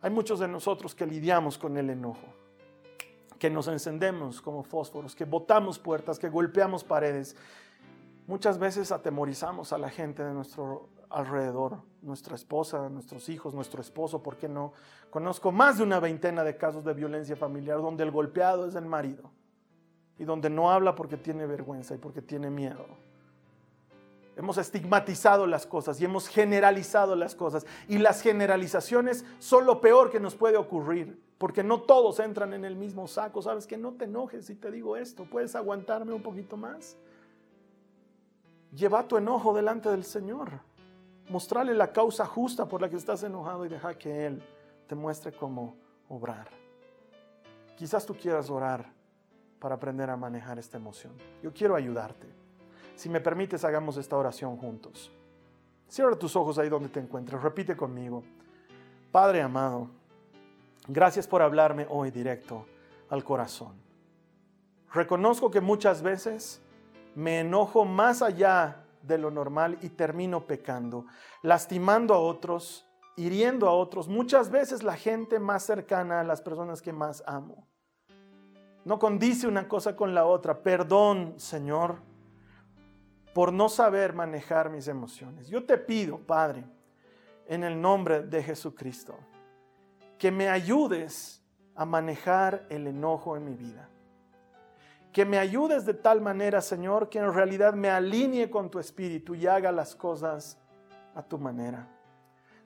Hay 0.00 0.10
muchos 0.10 0.40
de 0.40 0.48
nosotros 0.48 0.96
que 0.96 1.06
lidiamos 1.06 1.56
con 1.56 1.76
el 1.76 1.90
enojo 1.90 2.33
que 3.38 3.50
nos 3.50 3.68
encendemos 3.68 4.40
como 4.40 4.62
fósforos, 4.62 5.14
que 5.14 5.24
botamos 5.24 5.78
puertas, 5.78 6.18
que 6.18 6.28
golpeamos 6.28 6.84
paredes. 6.84 7.36
Muchas 8.26 8.58
veces 8.58 8.92
atemorizamos 8.92 9.72
a 9.72 9.78
la 9.78 9.90
gente 9.90 10.24
de 10.24 10.32
nuestro 10.32 10.88
alrededor, 11.10 11.78
nuestra 12.02 12.34
esposa, 12.34 12.88
nuestros 12.88 13.28
hijos, 13.28 13.54
nuestro 13.54 13.80
esposo, 13.80 14.22
¿por 14.22 14.36
qué 14.36 14.48
no? 14.48 14.72
Conozco 15.10 15.52
más 15.52 15.78
de 15.78 15.84
una 15.84 16.00
veintena 16.00 16.42
de 16.42 16.56
casos 16.56 16.84
de 16.84 16.92
violencia 16.94 17.36
familiar 17.36 17.78
donde 17.78 18.02
el 18.02 18.10
golpeado 18.10 18.66
es 18.66 18.74
el 18.74 18.86
marido 18.86 19.30
y 20.18 20.24
donde 20.24 20.50
no 20.50 20.70
habla 20.70 20.94
porque 20.94 21.16
tiene 21.16 21.46
vergüenza 21.46 21.94
y 21.94 21.98
porque 21.98 22.22
tiene 22.22 22.50
miedo. 22.50 22.86
Hemos 24.36 24.58
estigmatizado 24.58 25.46
las 25.46 25.66
cosas 25.66 26.00
y 26.00 26.04
hemos 26.04 26.28
generalizado 26.28 27.14
las 27.14 27.34
cosas. 27.34 27.66
Y 27.88 27.98
las 27.98 28.20
generalizaciones 28.20 29.24
son 29.38 29.64
lo 29.64 29.80
peor 29.80 30.10
que 30.10 30.18
nos 30.18 30.34
puede 30.34 30.56
ocurrir, 30.56 31.22
porque 31.38 31.62
no 31.62 31.82
todos 31.82 32.18
entran 32.18 32.52
en 32.52 32.64
el 32.64 32.74
mismo 32.74 33.06
saco. 33.06 33.42
Sabes 33.42 33.66
que 33.66 33.76
no 33.76 33.92
te 33.92 34.06
enojes 34.06 34.46
si 34.46 34.56
te 34.56 34.70
digo 34.70 34.96
esto. 34.96 35.24
¿Puedes 35.24 35.54
aguantarme 35.54 36.12
un 36.12 36.22
poquito 36.22 36.56
más? 36.56 36.96
Lleva 38.74 39.06
tu 39.06 39.16
enojo 39.16 39.54
delante 39.54 39.88
del 39.88 40.04
Señor. 40.04 40.50
Mostrarle 41.28 41.74
la 41.74 41.92
causa 41.92 42.26
justa 42.26 42.66
por 42.66 42.82
la 42.82 42.90
que 42.90 42.96
estás 42.96 43.22
enojado 43.22 43.64
y 43.64 43.68
deja 43.68 43.96
que 43.96 44.26
Él 44.26 44.42
te 44.88 44.96
muestre 44.96 45.32
cómo 45.32 45.76
obrar. 46.08 46.48
Quizás 47.76 48.04
tú 48.04 48.14
quieras 48.14 48.50
orar 48.50 48.92
para 49.60 49.76
aprender 49.76 50.10
a 50.10 50.16
manejar 50.16 50.58
esta 50.58 50.76
emoción. 50.76 51.12
Yo 51.42 51.52
quiero 51.52 51.76
ayudarte. 51.76 52.43
Si 52.94 53.08
me 53.08 53.20
permites, 53.20 53.64
hagamos 53.64 53.96
esta 53.96 54.16
oración 54.16 54.56
juntos. 54.56 55.10
Cierra 55.88 56.16
tus 56.16 56.36
ojos 56.36 56.58
ahí 56.58 56.68
donde 56.68 56.88
te 56.88 57.00
encuentres. 57.00 57.42
Repite 57.42 57.76
conmigo. 57.76 58.22
Padre 59.10 59.42
amado, 59.42 59.90
gracias 60.88 61.26
por 61.26 61.42
hablarme 61.42 61.86
hoy 61.88 62.10
directo 62.10 62.66
al 63.08 63.22
corazón. 63.22 63.74
Reconozco 64.92 65.50
que 65.50 65.60
muchas 65.60 66.02
veces 66.02 66.60
me 67.14 67.40
enojo 67.40 67.84
más 67.84 68.22
allá 68.22 68.84
de 69.02 69.18
lo 69.18 69.30
normal 69.30 69.78
y 69.82 69.90
termino 69.90 70.46
pecando, 70.46 71.06
lastimando 71.42 72.14
a 72.14 72.18
otros, 72.18 72.86
hiriendo 73.16 73.68
a 73.68 73.72
otros, 73.72 74.08
muchas 74.08 74.50
veces 74.50 74.82
la 74.82 74.96
gente 74.96 75.38
más 75.38 75.62
cercana 75.64 76.20
a 76.20 76.24
las 76.24 76.40
personas 76.40 76.82
que 76.82 76.92
más 76.92 77.22
amo. 77.26 77.68
No 78.84 78.98
condice 78.98 79.46
una 79.46 79.68
cosa 79.68 79.96
con 79.96 80.14
la 80.14 80.26
otra. 80.26 80.62
Perdón, 80.62 81.34
Señor 81.36 81.98
por 83.34 83.52
no 83.52 83.68
saber 83.68 84.14
manejar 84.14 84.70
mis 84.70 84.86
emociones. 84.88 85.48
Yo 85.48 85.64
te 85.64 85.76
pido, 85.76 86.18
Padre, 86.18 86.64
en 87.46 87.64
el 87.64 87.78
nombre 87.78 88.22
de 88.22 88.42
Jesucristo, 88.42 89.18
que 90.16 90.30
me 90.30 90.48
ayudes 90.48 91.42
a 91.74 91.84
manejar 91.84 92.64
el 92.70 92.86
enojo 92.86 93.36
en 93.36 93.44
mi 93.44 93.56
vida. 93.56 93.90
Que 95.12 95.24
me 95.24 95.38
ayudes 95.38 95.84
de 95.84 95.94
tal 95.94 96.20
manera, 96.20 96.60
Señor, 96.60 97.08
que 97.08 97.18
en 97.18 97.34
realidad 97.34 97.74
me 97.74 97.90
alinee 97.90 98.48
con 98.48 98.70
tu 98.70 98.78
espíritu 98.78 99.34
y 99.34 99.46
haga 99.46 99.72
las 99.72 99.94
cosas 99.94 100.58
a 101.14 101.22
tu 101.22 101.36
manera. 101.36 101.88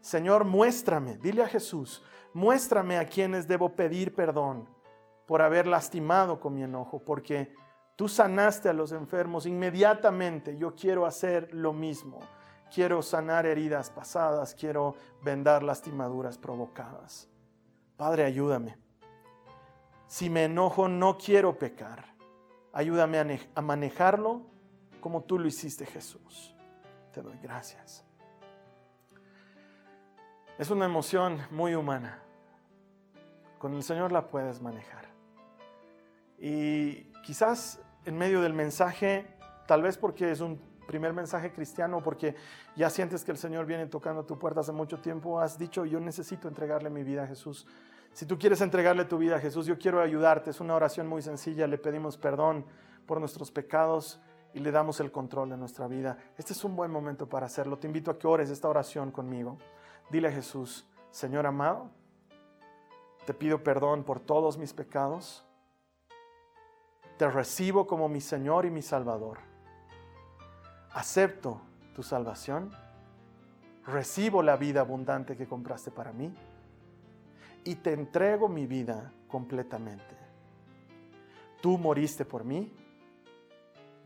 Señor, 0.00 0.44
muéstrame, 0.44 1.16
dile 1.16 1.42
a 1.42 1.48
Jesús, 1.48 2.02
muéstrame 2.32 2.98
a 2.98 3.06
quienes 3.06 3.48
debo 3.48 3.74
pedir 3.74 4.14
perdón 4.14 4.68
por 5.26 5.42
haber 5.42 5.66
lastimado 5.66 6.40
con 6.40 6.54
mi 6.54 6.62
enojo, 6.62 7.00
porque 7.00 7.54
Tú 7.98 8.06
sanaste 8.06 8.68
a 8.68 8.72
los 8.72 8.92
enfermos 8.92 9.44
inmediatamente. 9.44 10.56
Yo 10.56 10.76
quiero 10.76 11.04
hacer 11.04 11.52
lo 11.52 11.72
mismo. 11.72 12.20
Quiero 12.72 13.02
sanar 13.02 13.44
heridas 13.44 13.90
pasadas. 13.90 14.54
Quiero 14.54 14.94
vendar 15.20 15.64
lastimaduras 15.64 16.38
provocadas. 16.38 17.28
Padre, 17.96 18.24
ayúdame. 18.24 18.78
Si 20.06 20.30
me 20.30 20.44
enojo, 20.44 20.86
no 20.86 21.18
quiero 21.18 21.58
pecar. 21.58 22.14
Ayúdame 22.72 23.40
a 23.52 23.62
manejarlo 23.62 24.42
como 25.00 25.24
tú 25.24 25.36
lo 25.40 25.48
hiciste, 25.48 25.84
Jesús. 25.84 26.54
Te 27.12 27.20
doy 27.20 27.36
gracias. 27.42 28.04
Es 30.56 30.70
una 30.70 30.84
emoción 30.84 31.40
muy 31.50 31.74
humana. 31.74 32.22
Con 33.58 33.74
el 33.74 33.82
Señor 33.82 34.12
la 34.12 34.28
puedes 34.28 34.62
manejar. 34.62 35.08
Y 36.38 37.10
quizás 37.24 37.80
en 38.08 38.16
medio 38.16 38.40
del 38.40 38.54
mensaje, 38.54 39.26
tal 39.66 39.82
vez 39.82 39.98
porque 39.98 40.30
es 40.30 40.40
un 40.40 40.58
primer 40.86 41.12
mensaje 41.12 41.52
cristiano, 41.52 42.02
porque 42.02 42.34
ya 42.74 42.88
sientes 42.88 43.22
que 43.22 43.30
el 43.30 43.36
Señor 43.36 43.66
viene 43.66 43.86
tocando 43.86 44.24
tu 44.24 44.38
puerta 44.38 44.60
hace 44.60 44.72
mucho 44.72 45.00
tiempo, 45.00 45.40
has 45.40 45.58
dicho, 45.58 45.84
yo 45.84 46.00
necesito 46.00 46.48
entregarle 46.48 46.88
mi 46.88 47.02
vida 47.02 47.24
a 47.24 47.26
Jesús. 47.26 47.66
Si 48.12 48.24
tú 48.24 48.38
quieres 48.38 48.62
entregarle 48.62 49.04
tu 49.04 49.18
vida 49.18 49.36
a 49.36 49.38
Jesús, 49.38 49.66
yo 49.66 49.78
quiero 49.78 50.00
ayudarte. 50.00 50.50
Es 50.50 50.60
una 50.60 50.74
oración 50.74 51.06
muy 51.06 51.22
sencilla. 51.22 51.66
Le 51.66 51.78
pedimos 51.78 52.16
perdón 52.16 52.64
por 53.06 53.20
nuestros 53.20 53.50
pecados 53.50 54.20
y 54.54 54.60
le 54.60 54.72
damos 54.72 54.98
el 55.00 55.12
control 55.12 55.50
de 55.50 55.56
nuestra 55.56 55.86
vida. 55.86 56.18
Este 56.36 56.54
es 56.54 56.64
un 56.64 56.74
buen 56.74 56.90
momento 56.90 57.28
para 57.28 57.46
hacerlo. 57.46 57.78
Te 57.78 57.86
invito 57.86 58.10
a 58.10 58.18
que 58.18 58.26
ores 58.26 58.50
esta 58.50 58.68
oración 58.68 59.12
conmigo. 59.12 59.58
Dile 60.10 60.28
a 60.28 60.32
Jesús, 60.32 60.88
Señor 61.10 61.46
amado, 61.46 61.90
te 63.26 63.34
pido 63.34 63.62
perdón 63.62 64.04
por 64.04 64.20
todos 64.20 64.56
mis 64.56 64.72
pecados. 64.72 65.47
Te 67.18 67.28
recibo 67.28 67.86
como 67.86 68.08
mi 68.08 68.20
Señor 68.20 68.64
y 68.64 68.70
mi 68.70 68.80
Salvador. 68.80 69.38
Acepto 70.92 71.60
tu 71.94 72.02
salvación. 72.02 72.70
Recibo 73.84 74.42
la 74.42 74.56
vida 74.56 74.80
abundante 74.80 75.36
que 75.36 75.46
compraste 75.46 75.90
para 75.90 76.12
mí. 76.12 76.32
Y 77.64 77.74
te 77.74 77.92
entrego 77.92 78.48
mi 78.48 78.66
vida 78.66 79.12
completamente. 79.28 80.16
Tú 81.60 81.76
moriste 81.76 82.24
por 82.24 82.44
mí 82.44 82.72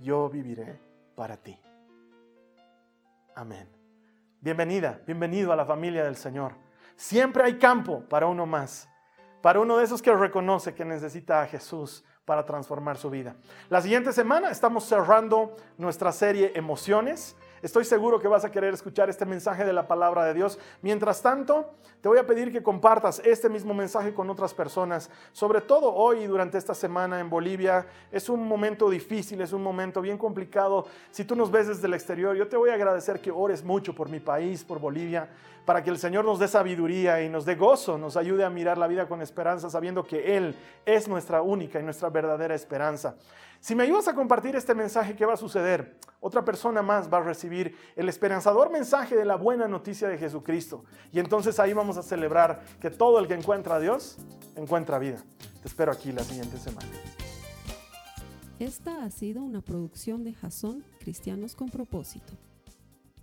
yo 0.03 0.29
viviré 0.29 0.79
para 1.15 1.37
ti. 1.37 1.59
Amén. 3.35 3.69
Bienvenida, 4.41 5.01
bienvenido 5.07 5.53
a 5.53 5.57
la 5.57 5.65
familia 5.65 6.05
del 6.05 6.17
Señor. 6.17 6.55
Siempre 6.97 7.45
hay 7.45 7.59
campo 7.59 8.01
para 8.09 8.27
uno 8.27 8.45
más, 8.45 8.89
para 9.41 9.61
uno 9.61 9.77
de 9.77 9.85
esos 9.85 10.03
que 10.03 10.13
reconoce 10.13 10.75
que 10.75 10.85
necesita 10.85 11.43
a 11.43 11.47
Jesús 11.47 12.05
para 12.25 12.47
transformar 12.47 12.97
su 12.97 13.11
vida. 13.11 13.35
La 13.69 13.83
siguiente 13.83 14.13
semana 14.13 14.51
estamos 14.51 14.85
cerrando 14.85 15.57
nuestra 15.77 16.13
serie 16.13 16.53
Emociones 16.55 17.37
Estoy 17.63 17.85
seguro 17.85 18.19
que 18.19 18.27
vas 18.27 18.45
a 18.45 18.51
querer 18.51 18.75
escuchar 18.75 19.09
este 19.09 19.25
mensaje 19.25 19.65
de 19.65 19.73
la 19.73 19.87
palabra 19.87 20.25
de 20.25 20.35
Dios. 20.35 20.59
Mientras 20.83 21.23
tanto, 21.23 21.71
te 22.01 22.09
voy 22.09 22.19
a 22.19 22.27
pedir 22.27 22.51
que 22.51 22.61
compartas 22.61 23.23
este 23.25 23.49
mismo 23.49 23.73
mensaje 23.73 24.13
con 24.13 24.29
otras 24.31 24.53
personas. 24.53 25.09
Sobre 25.31 25.61
todo 25.61 25.95
hoy, 25.95 26.27
durante 26.27 26.59
esta 26.59 26.75
semana 26.75 27.21
en 27.21 27.31
Bolivia, 27.31 27.87
es 28.11 28.29
un 28.29 28.49
momento 28.49 28.91
difícil, 28.91 29.41
es 29.41 29.53
un 29.53 29.63
momento 29.63 30.01
bien 30.01 30.19
complicado. 30.19 30.87
Si 31.13 31.25
tú 31.25 31.37
nos 31.37 31.53
ves 31.53 31.69
desde 31.69 31.87
el 31.87 31.95
exterior, 31.95 32.35
yo 32.35 32.49
te 32.49 32.57
voy 32.57 32.71
a 32.71 32.75
agradecer 32.75 33.21
que 33.21 33.31
ores 33.31 33.63
mucho 33.63 33.95
por 33.95 34.09
mi 34.09 34.19
país, 34.19 34.65
por 34.65 34.81
Bolivia, 34.81 35.31
para 35.65 35.83
que 35.83 35.91
el 35.91 35.99
Señor 35.99 36.25
nos 36.25 36.39
dé 36.39 36.49
sabiduría 36.49 37.23
y 37.23 37.29
nos 37.29 37.45
dé 37.45 37.55
gozo, 37.55 37.99
nos 37.99 38.17
ayude 38.17 38.45
a 38.45 38.51
mirar 38.51 38.79
la 38.79 38.87
vida 38.87 39.07
con 39.07 39.23
esperanza, 39.23 39.71
sabiendo 39.71 40.05
que 40.05 40.37
Él 40.37 40.57
es 40.85 41.09
nuestra 41.09 41.43
única 41.43 41.79
y 41.79 41.83
nuestra 41.83 42.11
verdadera 42.11 42.55
esperanza. 42.55 43.17
Si 43.61 43.77
me 43.77 43.85
ayudas 43.85 44.09
a 44.09 44.15
compartir 44.15 44.57
este 44.57 44.75
mensaje, 44.75 45.15
¿qué 45.15 45.25
va 45.25 45.35
a 45.35 45.37
suceder? 45.37 45.97
Otra 46.19 46.45
persona 46.45 46.83
más 46.83 47.13
va 47.13 47.19
a 47.19 47.23
recibir 47.23 47.77
el 47.95 48.09
esperanzador 48.09 48.71
mensaje 48.71 49.15
de 49.15 49.25
la 49.25 49.37
buena 49.37 49.69
noticia 49.69 50.09
de 50.09 50.19
Jesucristo. 50.19 50.85
Y 51.13 51.21
entonces 51.21 51.61
ahí 51.61 51.73
vamos 51.73 51.97
a 51.97 52.03
celebrar 52.03 52.61
que 52.81 52.91
todo 52.91 53.21
el 53.21 53.29
que 53.29 53.35
encuentra 53.35 53.77
a 53.77 53.81
Dios 53.81 54.19
encuentra 54.57 54.99
vida. 54.99 55.19
Te 55.63 55.69
espero 55.69 55.93
aquí 55.93 56.11
la 56.11 56.25
siguiente 56.25 56.59
semana. 56.59 56.89
Esta 58.59 59.05
ha 59.05 59.11
sido 59.11 59.43
una 59.43 59.61
producción 59.61 60.25
de 60.25 60.35
Jason 60.35 60.85
Cristianos 60.99 61.55
con 61.55 61.69
Propósito. 61.69 62.33